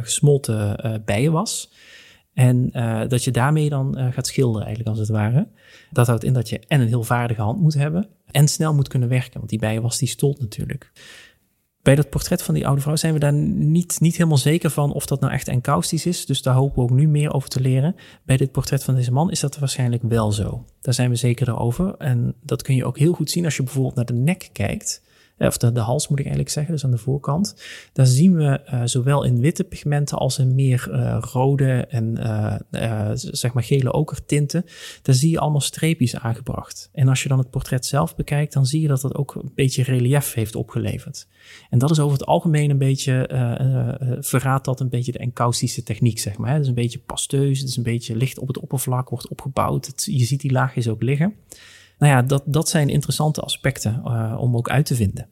[0.04, 1.72] gesmolten bijenwas.
[2.40, 2.70] En
[3.08, 5.48] dat je daarmee dan gaat schilderen, eigenlijk als het ware.
[5.92, 8.88] Dat houdt in dat je en een heel vaardige hand moet hebben en snel moet
[8.88, 10.92] kunnen werken, want die bijenwas die stolt natuurlijk.
[11.82, 14.94] Bij dat portret van die oude vrouw zijn we daar niet, niet helemaal zeker van
[14.94, 16.26] of dat nou echt encaustisch is.
[16.26, 17.96] Dus daar hopen we ook nu meer over te leren.
[18.24, 20.66] Bij dit portret van deze man is dat waarschijnlijk wel zo.
[20.82, 21.96] Daar zijn we zeker over.
[21.98, 25.02] En dat kun je ook heel goed zien als je bijvoorbeeld naar de nek kijkt.
[25.40, 27.56] Eh, of de, de hals moet ik eigenlijk zeggen, dus aan de voorkant.
[27.94, 32.18] Daar zien we uh, zowel in witte pigmenten als in meer uh, rode en
[32.72, 34.66] uh, zeg maar gele okertinten.
[35.02, 36.90] Daar zie je allemaal streepjes aangebracht.
[36.94, 39.52] En als je dan het portret zelf bekijkt, dan zie je dat dat ook een
[39.56, 41.28] beetje relief heeft opgeleverd.
[41.70, 43.28] En dat is over het algemeen een beetje,
[44.20, 46.54] verraadt dat een beetje de encaustische techniek, zeg maar.
[46.54, 49.92] Het is een beetje pasteus, het is een beetje licht op het oppervlak, wordt opgebouwd.
[49.96, 51.34] Je ziet die laagjes ook liggen
[52.00, 55.28] nou ja, dat, dat zijn interessante aspecten uh, om ook uit te vinden.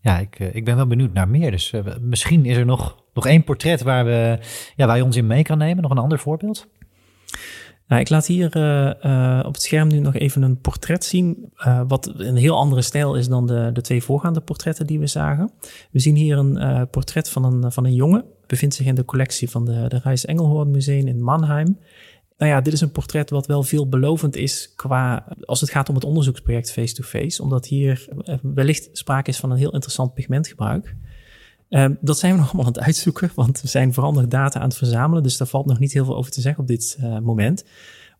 [0.00, 1.50] Ja, ik, uh, ik ben wel benieuwd naar meer.
[1.50, 4.38] Dus uh, misschien is er nog, nog één portret waar, we,
[4.76, 5.82] ja, waar je ons in mee kan nemen.
[5.82, 6.66] Nog een ander voorbeeld?
[7.86, 8.46] Nou, ik laat hier
[9.46, 11.52] op het scherm nu nog even een portret zien.
[11.88, 15.50] wat een heel andere stijl is dan de, de twee voorgaande portretten die we zagen.
[15.90, 18.24] We zien hier een portret van een, van een jongen.
[18.46, 21.78] Bevindt zich in de collectie van de, de Reis Engelhoorn Museum in Mannheim.
[22.40, 25.94] Nou ja, dit is een portret wat wel veelbelovend is qua als het gaat om
[25.94, 30.96] het onderzoeksproject face-to-face, omdat hier eh, wellicht sprake is van een heel interessant pigmentgebruik.
[31.68, 34.68] Um, dat zijn we nog allemaal aan het uitzoeken, want we zijn nog data aan
[34.68, 37.18] het verzamelen, dus daar valt nog niet heel veel over te zeggen op dit uh,
[37.18, 37.64] moment.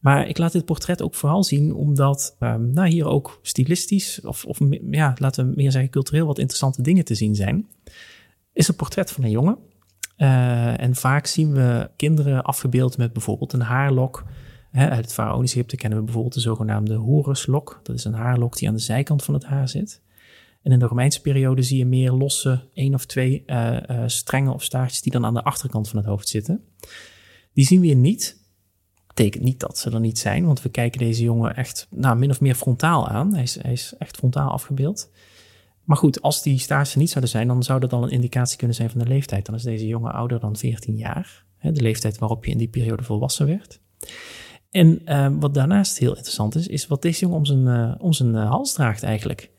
[0.00, 4.44] Maar ik laat dit portret ook vooral zien omdat um, nou, hier ook stilistisch, of,
[4.44, 4.58] of
[4.90, 7.66] ja, laten we meer zeggen cultureel, wat interessante dingen te zien zijn.
[8.52, 9.58] Is een portret van een jongen
[10.20, 14.24] uh, en vaak zien we kinderen afgebeeld met bijvoorbeeld een haarlok.
[14.70, 17.80] Hè, uit het Faraonische Egypte kennen we bijvoorbeeld de zogenaamde horuslok.
[17.82, 20.02] Dat is een haarlok die aan de zijkant van het haar zit.
[20.62, 24.52] En in de Romeinse periode zie je meer losse één of twee uh, uh, strengen
[24.52, 26.64] of staartjes die dan aan de achterkant van het hoofd zitten.
[27.52, 28.38] Die zien we hier niet.
[29.06, 32.30] Betekent niet dat ze er niet zijn, want we kijken deze jongen echt nou, min
[32.30, 33.34] of meer frontaal aan.
[33.34, 35.10] Hij is echt frontaal afgebeeld.
[35.84, 38.76] Maar goed, als die staartjes niet zouden zijn, dan zou dat al een indicatie kunnen
[38.76, 39.46] zijn van de leeftijd.
[39.46, 41.44] Dan is deze jongen ouder dan 14 jaar.
[41.60, 43.80] De leeftijd waarop je in die periode volwassen werd.
[44.70, 48.12] En uh, wat daarnaast heel interessant is, is wat deze jongen om zijn, uh, om
[48.12, 49.50] zijn uh, hals draagt eigenlijk.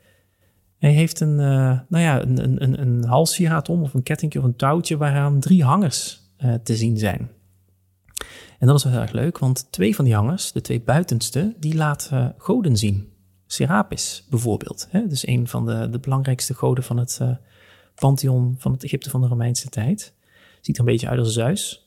[0.78, 4.56] Hij heeft een, nou ja, een, een, een, een om, of een kettingje of een
[4.56, 6.22] touwtje, waaraan drie hangers
[6.64, 7.30] te zien zijn.
[8.60, 11.56] En dat is wel heel erg leuk, want twee van die hangers, de twee buitenste,
[11.60, 13.11] die laten goden zien.
[13.52, 14.88] Serapis bijvoorbeeld.
[14.90, 15.08] Hè?
[15.08, 17.30] Dus een van de, de belangrijkste goden van het uh,
[17.96, 20.14] pantheon van het Egypte van de Romeinse tijd.
[20.62, 21.86] Ziet er een beetje uit als Zeus.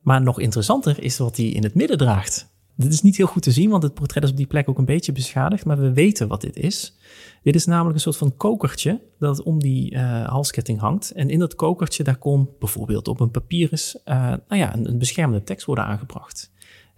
[0.00, 2.48] Maar nog interessanter is wat hij in het midden draagt.
[2.74, 4.78] Dit is niet heel goed te zien, want het portret is op die plek ook
[4.78, 6.96] een beetje beschadigd, maar we weten wat dit is.
[7.42, 11.10] Dit is namelijk een soort van kokertje dat om die uh, halsketting hangt.
[11.10, 14.98] En in dat kokertje, daar kon bijvoorbeeld op een papyrus uh, nou ja, een, een
[14.98, 16.50] beschermende tekst worden aangebracht.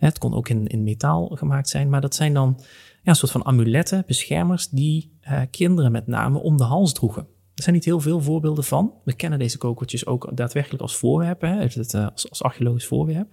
[0.09, 2.57] Het kon ook in, in metaal gemaakt zijn, maar dat zijn dan
[3.03, 7.27] ja, een soort van amuletten, beschermers, die uh, kinderen met name om de hals droegen.
[7.55, 8.93] Er zijn niet heel veel voorbeelden van.
[9.05, 13.29] We kennen deze kokertjes ook daadwerkelijk als voorwerp, hè, het, uh, als, als archeologisch voorwerp.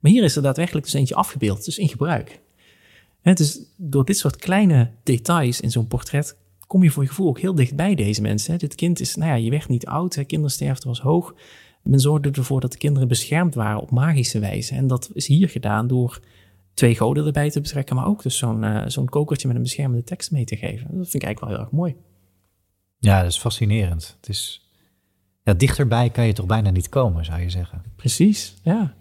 [0.00, 2.40] Maar hier is er daadwerkelijk dus eentje afgebeeld, dus in gebruik.
[3.20, 7.28] Hè, dus door dit soort kleine details in zo'n portret kom je voor je gevoel
[7.28, 8.52] ook heel dicht bij deze mensen.
[8.52, 8.58] Hè.
[8.58, 11.34] Dit kind is, nou ja, je werd niet oud, hè, kindersterfte was hoog.
[11.84, 14.74] Men zorgde ervoor dat de kinderen beschermd waren op magische wijze.
[14.74, 16.20] En dat is hier gedaan door
[16.74, 20.04] twee goden erbij te betrekken, maar ook dus zo'n uh, zo'n kokertje met een beschermende
[20.04, 20.86] tekst mee te geven.
[20.86, 21.96] Dat vind ik eigenlijk wel heel erg mooi.
[22.98, 24.16] Ja, dat is fascinerend.
[24.20, 24.70] Het is,
[25.42, 27.82] ja, dichterbij kan je toch bijna niet komen, zou je zeggen.
[27.96, 28.94] Precies, ja.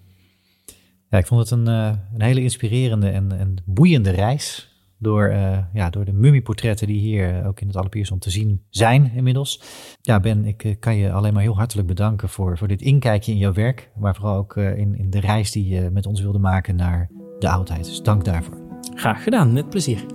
[1.09, 4.72] Ja, ik vond het een, uh, een hele inspirerende en, en boeiende reis
[5.03, 9.11] door, uh, ja, door de mummieportretten die hier ook in het Allepierson te zien zijn
[9.15, 9.61] inmiddels.
[10.01, 13.37] Ja, Ben, ik kan je alleen maar heel hartelijk bedanken voor, voor dit inkijkje in
[13.37, 16.75] jouw werk, maar vooral ook in, in de reis die je met ons wilde maken
[16.75, 17.85] naar de oudheid.
[17.85, 18.61] Dus dank daarvoor.
[18.93, 20.05] Graag gedaan, met plezier.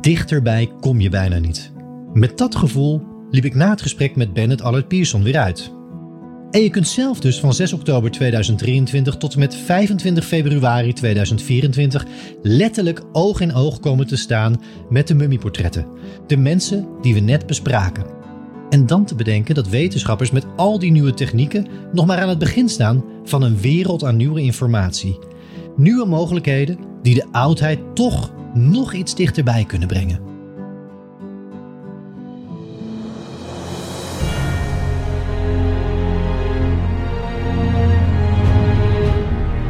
[0.00, 1.72] Dichterbij kom je bijna niet.
[2.12, 5.79] Met dat gevoel liep ik na het gesprek met Bennett Allard Pierson weer uit.
[6.50, 12.06] En je kunt zelf dus van 6 oktober 2023 tot en met 25 februari 2024
[12.42, 15.86] letterlijk oog in oog komen te staan met de mummieportretten.
[16.26, 18.04] De mensen die we net bespraken.
[18.70, 22.38] En dan te bedenken dat wetenschappers met al die nieuwe technieken nog maar aan het
[22.38, 25.18] begin staan van een wereld aan nieuwe informatie.
[25.76, 30.29] Nieuwe mogelijkheden die de oudheid toch nog iets dichterbij kunnen brengen.